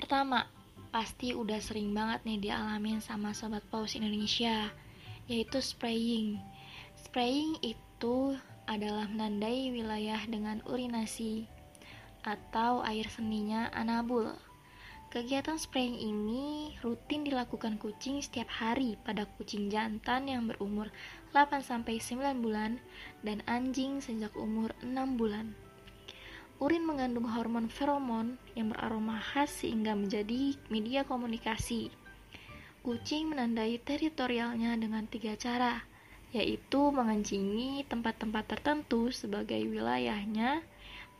Pertama, 0.01 0.49
pasti 0.89 1.37
udah 1.37 1.61
sering 1.61 1.93
banget 1.93 2.25
nih 2.25 2.49
dialamin 2.49 3.05
sama 3.05 3.37
sobat 3.37 3.61
paus 3.69 3.93
Indonesia, 3.93 4.73
yaitu 5.31 5.63
spraying. 5.63 6.43
Spraying 6.99 7.55
itu 7.63 8.35
adalah 8.67 9.07
menandai 9.07 9.71
wilayah 9.71 10.19
dengan 10.27 10.59
urinasi 10.67 11.47
atau 12.27 12.83
air 12.83 13.07
seninya 13.07 13.71
anabul. 13.71 14.35
Kegiatan 15.11 15.59
spraying 15.59 15.99
ini 15.99 16.75
rutin 16.87 17.27
dilakukan 17.27 17.79
kucing 17.83 18.23
setiap 18.23 18.47
hari 18.47 18.95
pada 19.03 19.27
kucing 19.39 19.67
jantan 19.67 20.27
yang 20.27 20.47
berumur 20.47 20.91
8-9 21.35 21.87
bulan 22.43 22.79
dan 23.23 23.43
anjing 23.51 23.99
sejak 24.03 24.31
umur 24.39 24.71
6 24.83 25.19
bulan. 25.19 25.55
Urin 26.63 26.87
mengandung 26.87 27.27
hormon 27.27 27.67
feromon 27.67 28.39
yang 28.55 28.71
beraroma 28.71 29.19
khas 29.19 29.65
sehingga 29.67 29.99
menjadi 29.99 30.55
media 30.71 31.03
komunikasi. 31.03 31.91
Kucing 32.81 33.29
menandai 33.29 33.77
teritorialnya 33.77 34.73
dengan 34.81 35.05
tiga 35.05 35.37
cara, 35.37 35.85
yaitu 36.33 36.89
mengencingi 36.89 37.85
tempat-tempat 37.85 38.57
tertentu 38.57 39.13
sebagai 39.13 39.61
wilayahnya, 39.69 40.65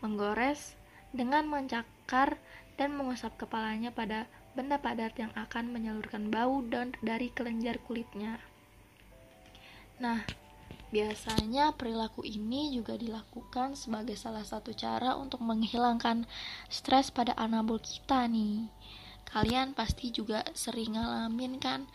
menggores, 0.01 0.75
dengan 1.13 1.45
mencakar 1.51 2.41
dan 2.81 2.97
mengusap 2.97 3.37
kepalanya 3.37 3.93
pada 3.93 4.25
benda 4.57 4.81
padat 4.81 5.13
yang 5.21 5.31
akan 5.37 5.69
menyalurkan 5.69 6.33
bau 6.33 6.65
dan 6.65 6.97
dari 7.05 7.29
kelenjar 7.29 7.77
kulitnya. 7.85 8.41
Nah, 10.01 10.25
Biasanya 10.91 11.71
perilaku 11.79 12.27
ini 12.27 12.75
juga 12.75 12.99
dilakukan 12.99 13.79
sebagai 13.79 14.19
salah 14.19 14.43
satu 14.43 14.75
cara 14.75 15.15
untuk 15.15 15.39
menghilangkan 15.39 16.27
stres 16.67 17.15
pada 17.15 17.31
anabol 17.39 17.79
kita 17.79 18.27
nih. 18.27 18.67
Kalian 19.31 19.73
pasti 19.79 20.11
juga 20.11 20.43
sering 20.53 20.99
ngalamin 20.99 21.63
kan 21.63 21.87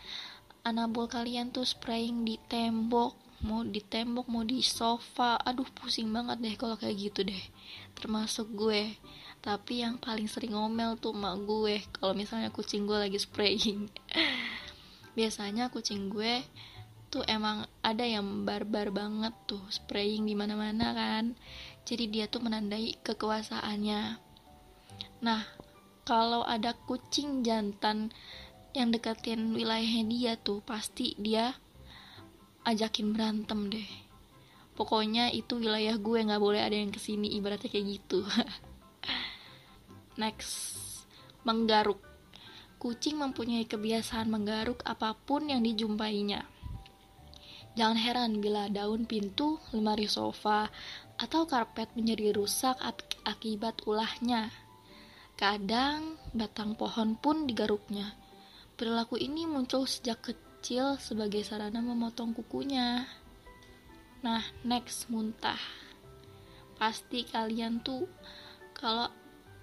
anabol 0.66 1.06
kalian 1.06 1.54
tuh 1.54 1.62
spraying 1.62 2.26
di 2.26 2.40
tembok, 2.50 3.14
mau 3.46 3.62
di 3.62 3.78
tembok, 3.78 4.26
mau 4.26 4.42
di 4.42 4.64
sofa. 4.64 5.38
Aduh 5.38 5.68
pusing 5.70 6.10
banget 6.10 6.42
deh 6.42 6.54
kalau 6.58 6.74
kayak 6.74 6.96
gitu 6.96 7.22
deh. 7.22 7.44
Termasuk 7.94 8.50
gue. 8.56 8.96
Tapi 9.44 9.86
yang 9.86 10.00
paling 10.00 10.26
sering 10.26 10.58
ngomel 10.58 10.98
tuh 10.98 11.14
mak 11.14 11.38
gue 11.46 11.78
kalau 11.94 12.16
misalnya 12.16 12.50
kucing 12.50 12.88
gue 12.88 12.98
lagi 12.98 13.20
spraying. 13.20 13.86
Biasanya 15.16 15.70
kucing 15.70 16.10
gue 16.10 16.42
tuh 17.06 17.22
emang 17.30 17.64
ada 17.80 18.02
yang 18.02 18.42
barbar 18.42 18.90
banget 18.90 19.32
tuh 19.46 19.62
spraying 19.70 20.26
di 20.26 20.34
mana-mana 20.34 20.90
kan 20.92 21.38
jadi 21.86 22.04
dia 22.10 22.24
tuh 22.26 22.42
menandai 22.42 22.98
kekuasaannya 23.00 24.18
nah 25.22 25.42
kalau 26.06 26.46
ada 26.46 26.78
kucing 26.86 27.42
jantan 27.42 28.14
yang 28.78 28.94
deketin 28.94 29.50
wilayahnya 29.50 30.06
dia 30.06 30.32
tuh 30.38 30.62
pasti 30.62 31.18
dia 31.18 31.58
ajakin 32.62 33.10
berantem 33.10 33.66
deh. 33.66 33.90
Pokoknya 34.78 35.34
itu 35.34 35.58
wilayah 35.58 35.98
gue 35.98 36.18
nggak 36.22 36.38
boleh 36.38 36.62
ada 36.62 36.78
yang 36.78 36.94
ke 36.94 37.02
sini 37.02 37.34
ibaratnya 37.34 37.66
kayak 37.66 37.86
gitu. 37.98 38.22
Next 40.22 40.78
menggaruk. 41.42 41.98
Kucing 42.78 43.18
mempunyai 43.18 43.66
kebiasaan 43.66 44.30
menggaruk 44.30 44.86
apa 44.86 45.18
pun 45.18 45.50
yang 45.50 45.66
dijumpainya. 45.66 46.46
Jangan 47.74 47.98
heran 47.98 48.32
bila 48.38 48.70
daun 48.70 49.10
pintu, 49.10 49.58
lemari 49.74 50.06
sofa, 50.06 50.70
atau 51.18 51.48
karpet 51.48 51.92
menjadi 51.96 52.36
rusak 52.36 52.76
akibat 53.24 53.84
ulahnya. 53.88 54.52
Kadang 55.36 56.16
batang 56.32 56.72
pohon 56.80 57.12
pun 57.12 57.44
digaruknya. 57.44 58.16
Perilaku 58.72 59.20
ini 59.20 59.44
muncul 59.44 59.84
sejak 59.84 60.24
kecil 60.24 60.96
sebagai 60.96 61.44
sarana 61.44 61.84
memotong 61.84 62.32
kukunya. 62.32 63.04
Nah, 64.24 64.40
next 64.64 65.12
muntah. 65.12 65.60
Pasti 66.80 67.28
kalian 67.28 67.84
tuh 67.84 68.08
kalau 68.72 69.12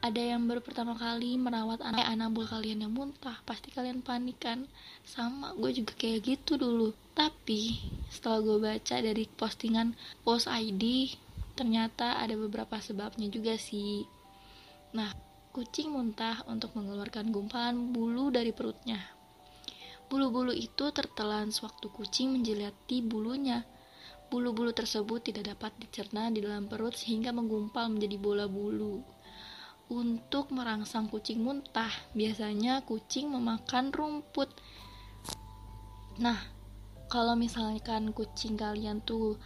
ada 0.04 0.20
yang 0.20 0.46
baru 0.46 0.60
pertama 0.60 0.94
kali 1.00 1.40
merawat 1.40 1.80
anak 1.80 2.04
anabul 2.06 2.44
kalian 2.44 2.84
yang 2.84 2.92
muntah 2.92 3.40
pasti 3.48 3.72
kalian 3.72 4.04
panik 4.04 4.36
kan 4.36 4.68
sama 5.08 5.56
gue 5.56 5.72
juga 5.80 5.96
kayak 5.96 6.28
gitu 6.28 6.60
dulu 6.60 6.92
tapi 7.16 7.80
setelah 8.12 8.44
gue 8.44 8.58
baca 8.60 8.96
dari 9.00 9.24
postingan 9.32 9.96
post 10.28 10.52
ID 10.52 11.08
ternyata 11.56 12.20
ada 12.20 12.36
beberapa 12.36 12.84
sebabnya 12.84 13.32
juga 13.32 13.56
sih 13.56 14.04
nah 14.92 15.23
kucing 15.54 15.94
muntah 15.94 16.42
untuk 16.50 16.74
mengeluarkan 16.74 17.30
gumpalan 17.30 17.94
bulu 17.94 18.34
dari 18.34 18.50
perutnya. 18.50 18.98
Bulu-bulu 20.10 20.50
itu 20.50 20.90
tertelan 20.90 21.54
sewaktu 21.54 21.94
kucing 21.94 22.34
menjilati 22.34 23.06
bulunya. 23.06 23.62
Bulu-bulu 24.34 24.74
tersebut 24.74 25.30
tidak 25.30 25.54
dapat 25.54 25.78
dicerna 25.78 26.34
di 26.34 26.42
dalam 26.42 26.66
perut 26.66 26.98
sehingga 26.98 27.30
menggumpal 27.30 27.86
menjadi 27.94 28.18
bola 28.18 28.50
bulu. 28.50 29.06
Untuk 29.94 30.50
merangsang 30.50 31.06
kucing 31.06 31.46
muntah, 31.46 31.94
biasanya 32.18 32.82
kucing 32.82 33.30
memakan 33.30 33.94
rumput. 33.94 34.50
Nah, 36.18 36.50
kalau 37.14 37.38
misalkan 37.38 38.10
kucing 38.10 38.58
kalian 38.58 39.06
tuh 39.06 39.38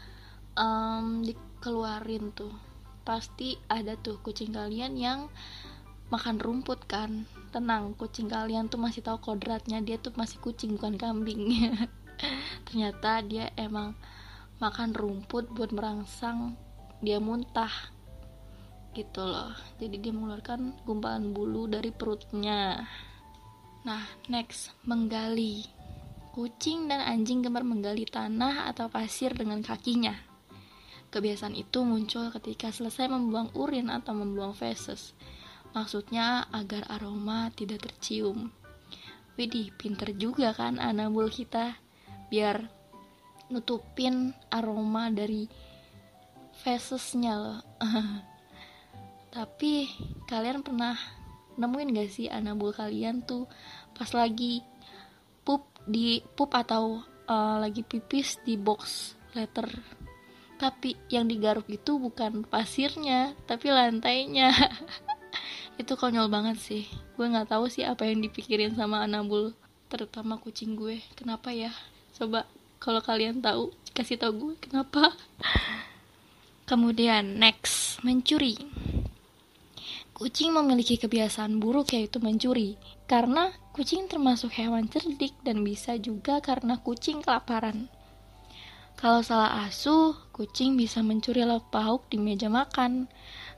um, 0.56 1.20
dikeluarin 1.20 2.32
tuh, 2.32 2.56
pasti 3.04 3.60
ada 3.67 4.00
tuh 4.00 4.24
kucing 4.24 4.56
kalian 4.56 4.96
yang 4.96 5.28
makan 6.08 6.39
rumput 6.39 6.88
kan. 6.88 7.28
Tenang, 7.52 7.96
kucing 7.96 8.28
kalian 8.28 8.67
tuh 8.67 8.80
masih 8.80 9.04
tahu 9.04 9.20
kodratnya, 9.20 9.80
dia 9.80 10.00
tuh 10.00 10.12
masih 10.15 10.39
kucing 10.39 10.76
bukan 10.76 10.96
kambing. 11.00 11.56
Ternyata 12.67 13.24
dia 13.24 13.52
emang 13.56 13.96
makan 14.60 14.91
rumput 14.96 15.52
buat 15.52 15.72
merangsang 15.72 16.56
dia 17.04 17.20
muntah. 17.22 17.72
Gitu 18.96 19.22
loh. 19.22 19.54
Jadi 19.78 19.96
dia 20.02 20.12
mengeluarkan 20.15 20.84
gumpalan 20.84 21.32
bulu 21.32 21.70
dari 21.70 21.93
perutnya. 21.93 22.88
Nah 23.86 24.04
next 24.32 24.74
menggali. 24.88 25.67
Kucing 26.34 26.86
dan 26.86 27.02
anjing 27.02 27.41
gemar 27.41 27.65
menggali 27.65 28.06
tanah 28.06 28.70
atau 28.70 28.89
pasir 28.93 29.34
dengan 29.34 29.65
kakinya. 29.65 30.13
Kebiasaan 31.08 31.58
itu 31.58 31.82
muncul 31.82 32.30
ketika 32.30 32.70
selesai 32.70 33.10
membuang 33.10 33.50
urin 33.58 33.89
atau 33.89 34.13
membuang 34.13 34.54
feses 34.54 35.17
maksudnya 35.71 36.47
agar 36.51 36.88
aroma 36.91 37.49
tidak 37.56 37.88
tercium. 37.88 38.51
Widih, 39.38 39.69
pinter 39.77 40.13
juga 40.17 40.51
kan 40.56 40.82
anabul 40.82 41.30
kita. 41.30 41.77
Biar 42.27 42.67
nutupin 43.47 44.36
aroma 44.49 45.08
dari 45.13 45.47
fesesnya 46.58 47.34
loh. 47.38 47.62
Tapi 49.36 49.88
kalian 50.25 50.65
pernah 50.65 50.97
nemuin 51.58 51.93
gak 51.93 52.10
sih 52.10 52.27
anabul 52.30 52.73
kalian 52.73 53.25
tuh 53.25 53.49
pas 53.93 54.10
lagi 54.13 54.62
pup 55.41 55.65
di 55.86 56.21
pup 56.21 56.53
atau 56.53 57.01
uh, 57.30 57.58
lagi 57.62 57.86
pipis 57.86 58.41
di 58.41 58.58
box 58.58 59.13
letter? 59.38 59.69
Tapi 60.58 60.97
yang 61.13 61.30
digaruk 61.30 61.69
itu 61.69 62.01
bukan 62.01 62.41
pasirnya 62.41 63.38
tapi 63.45 63.69
lantainya 63.69 64.49
itu 65.78 65.94
konyol 65.94 66.28
banget 66.28 66.58
sih. 66.58 66.84
Gue 67.16 67.30
nggak 67.30 67.54
tahu 67.54 67.70
sih 67.70 67.86
apa 67.86 68.06
yang 68.06 68.22
dipikirin 68.22 68.74
sama 68.74 69.06
anabul 69.06 69.54
terutama 69.88 70.42
kucing 70.42 70.76
gue. 70.76 71.02
Kenapa 71.13 71.54
ya? 71.54 71.72
Coba 72.18 72.50
kalau 72.78 73.02
kalian 73.02 73.40
tahu 73.40 73.72
kasih 73.94 74.18
tau 74.18 74.34
gue 74.34 74.58
kenapa. 74.58 75.13
Kemudian 76.70 77.40
next 77.40 78.04
mencuri. 78.04 78.60
Kucing 80.18 80.50
memiliki 80.50 80.98
kebiasaan 80.98 81.62
buruk 81.62 81.94
yaitu 81.94 82.18
mencuri, 82.18 82.74
karena 83.06 83.54
kucing 83.70 84.10
termasuk 84.10 84.50
hewan 84.58 84.90
cerdik 84.90 85.38
dan 85.46 85.62
bisa 85.62 85.94
juga 86.02 86.42
karena 86.42 86.82
kucing 86.82 87.22
kelaparan. 87.22 87.86
Kalau 88.98 89.22
salah 89.22 89.70
asuh, 89.70 90.18
kucing 90.34 90.74
bisa 90.74 91.06
mencuri 91.06 91.46
lauk 91.46 91.70
pauk 91.70 92.10
di 92.10 92.18
meja 92.18 92.50
makan. 92.50 93.06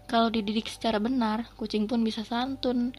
Kalau 0.10 0.34
dididik 0.34 0.66
secara 0.66 0.98
benar, 0.98 1.46
kucing 1.54 1.86
pun 1.86 2.02
bisa 2.02 2.26
santun. 2.26 2.98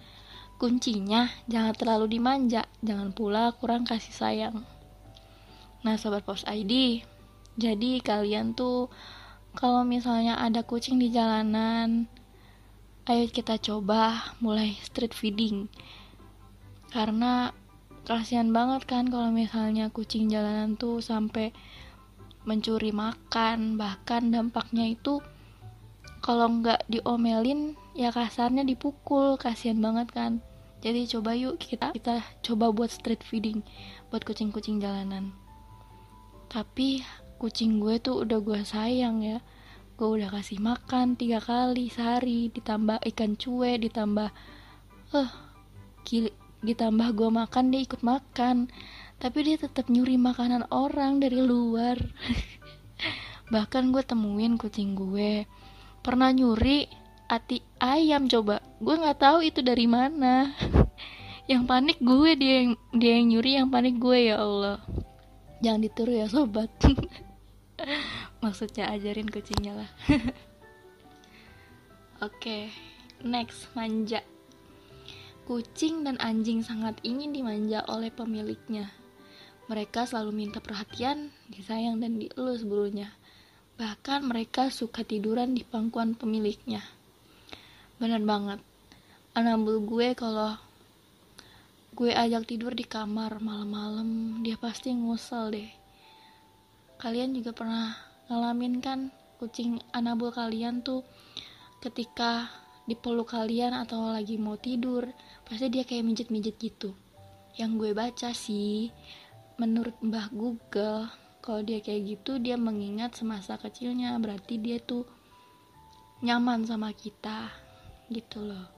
Kuncinya, 0.62 1.26
jangan 1.50 1.74
terlalu 1.74 2.20
dimanja, 2.20 2.70
jangan 2.86 3.10
pula 3.10 3.50
kurang 3.58 3.82
kasih 3.82 4.14
sayang. 4.14 4.62
Nah, 5.82 5.98
Sobat 5.98 6.22
Pos 6.22 6.46
ID, 6.46 7.02
jadi 7.58 7.98
kalian 7.98 8.54
tuh 8.54 8.92
kalau 9.58 9.82
misalnya 9.82 10.38
ada 10.38 10.62
kucing 10.62 11.02
di 11.02 11.10
jalanan, 11.10 12.06
ayo 13.10 13.26
kita 13.26 13.58
coba 13.58 14.30
mulai 14.38 14.78
street 14.86 15.10
feeding 15.16 15.66
karena 16.94 17.50
kasihan 18.06 18.54
banget 18.54 18.86
kan 18.86 19.10
kalau 19.10 19.34
misalnya 19.34 19.90
kucing 19.90 20.30
jalanan 20.30 20.78
tuh 20.78 21.02
sampai 21.02 21.50
mencuri 22.46 22.94
makan 22.94 23.74
bahkan 23.74 24.30
dampaknya 24.30 24.94
itu 24.94 25.18
kalau 26.20 26.52
nggak 26.60 26.84
diomelin 26.92 27.80
ya 27.96 28.12
kasarnya 28.12 28.64
dipukul. 28.64 29.40
Kasihan 29.40 29.80
banget 29.80 30.08
kan. 30.12 30.32
Jadi 30.80 31.08
coba 31.12 31.36
yuk 31.36 31.60
kita 31.60 31.92
kita 31.92 32.24
coba 32.40 32.72
buat 32.72 32.88
street 32.88 33.20
feeding 33.20 33.60
buat 34.08 34.24
kucing-kucing 34.24 34.80
jalanan. 34.80 35.32
Tapi 36.48 37.04
kucing 37.36 37.80
gue 37.80 38.00
tuh 38.00 38.24
udah 38.24 38.40
gue 38.40 38.60
sayang 38.64 39.24
ya. 39.24 39.44
Gue 39.96 40.20
udah 40.20 40.32
kasih 40.32 40.60
makan 40.60 41.16
tiga 41.20 41.40
kali 41.40 41.92
sehari 41.92 42.48
ditambah 42.52 43.04
ikan 43.12 43.36
cuek 43.36 43.84
ditambah 43.84 44.28
eh 45.12 45.20
uh, 45.20 45.30
ditambah 46.60 47.08
gue 47.16 47.28
makan 47.32 47.64
dia 47.72 47.80
ikut 47.84 48.00
makan. 48.00 48.72
Tapi 49.20 49.38
dia 49.44 49.56
tetap 49.60 49.92
nyuri 49.92 50.16
makanan 50.16 50.68
orang 50.72 51.20
dari 51.20 51.44
luar. 51.44 52.00
Bahkan 53.52 53.92
gue 53.92 54.00
temuin 54.00 54.56
kucing 54.56 54.96
gue 54.96 55.44
pernah 56.00 56.32
nyuri? 56.32 56.88
Ati 57.30 57.62
ayam 57.78 58.26
coba. 58.26 58.58
Gue 58.82 58.98
nggak 58.98 59.20
tahu 59.22 59.38
itu 59.46 59.62
dari 59.62 59.86
mana. 59.86 60.50
Yang 61.50 61.62
panik 61.66 61.98
gue 61.98 62.30
dia 62.38 62.54
yang 62.62 62.72
dia 62.94 63.12
yang 63.18 63.26
nyuri 63.34 63.50
yang 63.58 63.68
panik 63.74 63.98
gue 63.98 64.30
ya 64.30 64.38
Allah. 64.38 64.78
Jangan 65.58 65.82
ditiru 65.82 66.12
ya 66.14 66.26
sobat. 66.30 66.70
Maksudnya 68.44 68.86
ajarin 68.94 69.26
kucingnya 69.26 69.82
lah. 69.82 69.90
Oke 72.22 72.38
okay, 72.38 72.62
next 73.26 73.66
manja. 73.74 74.22
Kucing 75.42 76.06
dan 76.06 76.22
anjing 76.22 76.62
sangat 76.62 77.02
ingin 77.02 77.34
dimanja 77.34 77.82
oleh 77.90 78.14
pemiliknya. 78.14 78.94
Mereka 79.66 80.06
selalu 80.06 80.46
minta 80.46 80.62
perhatian 80.62 81.34
disayang 81.50 81.98
dan 81.98 82.14
dielus 82.14 82.62
bulunya 82.62 83.10
bahkan 83.80 84.20
mereka 84.20 84.68
suka 84.68 85.00
tiduran 85.00 85.56
di 85.56 85.64
pangkuan 85.64 86.12
pemiliknya. 86.12 86.84
Bener 87.96 88.20
banget. 88.20 88.60
Anambul 89.32 89.80
gue 89.88 90.12
kalau 90.12 90.52
gue 91.96 92.12
ajak 92.12 92.44
tidur 92.44 92.76
di 92.76 92.84
kamar 92.84 93.40
malam-malam 93.40 94.40
dia 94.44 94.60
pasti 94.60 94.92
ngusel 94.92 95.56
deh. 95.56 95.70
Kalian 97.00 97.32
juga 97.32 97.56
pernah 97.56 97.96
ngalamin 98.28 98.84
kan 98.84 99.08
kucing 99.40 99.80
anabul 99.96 100.28
kalian 100.28 100.84
tuh 100.84 101.00
ketika 101.80 102.52
dipeluk 102.84 103.32
kalian 103.32 103.72
atau 103.72 104.12
lagi 104.12 104.36
mau 104.36 104.60
tidur 104.60 105.08
pasti 105.48 105.72
dia 105.72 105.88
kayak 105.88 106.04
mijet-mijet 106.04 106.60
gitu. 106.60 106.92
Yang 107.56 107.70
gue 107.80 107.90
baca 107.96 108.28
sih 108.36 108.92
menurut 109.56 109.96
mbah 110.04 110.28
Google 110.28 111.08
kalau 111.40 111.64
dia 111.64 111.80
kayak 111.80 112.16
gitu 112.16 112.36
dia 112.36 112.60
mengingat 112.60 113.16
semasa 113.16 113.56
kecilnya. 113.56 114.16
Berarti 114.20 114.60
dia 114.60 114.80
tuh 114.80 115.04
nyaman 116.20 116.68
sama 116.68 116.92
kita 116.92 117.48
gitu 118.12 118.44
loh. 118.44 118.68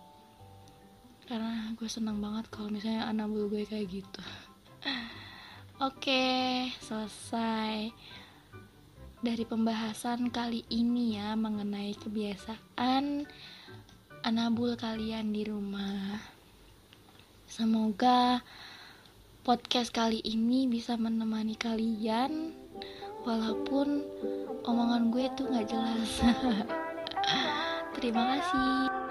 Karena 1.26 1.74
gue 1.74 1.88
senang 1.90 2.18
banget 2.22 2.46
kalau 2.50 2.70
misalnya 2.70 3.10
anak 3.10 3.30
gue 3.30 3.66
kayak 3.66 3.86
gitu. 3.90 4.22
Oke 5.86 6.70
selesai 6.78 7.90
dari 9.22 9.46
pembahasan 9.46 10.34
kali 10.34 10.66
ini 10.66 11.14
ya 11.14 11.38
mengenai 11.38 11.94
kebiasaan 11.94 13.26
anabul 14.22 14.74
kalian 14.78 15.34
di 15.34 15.42
rumah. 15.46 16.18
Semoga 17.46 18.42
podcast 19.42 19.90
kali 19.90 20.22
ini 20.22 20.70
bisa 20.70 20.94
menemani 20.94 21.58
kalian 21.58 22.54
walaupun 23.26 24.06
omongan 24.62 25.10
gue 25.10 25.26
tuh 25.34 25.50
nggak 25.50 25.66
jelas. 25.66 26.10
Terima 27.98 28.22
kasih. 28.38 29.01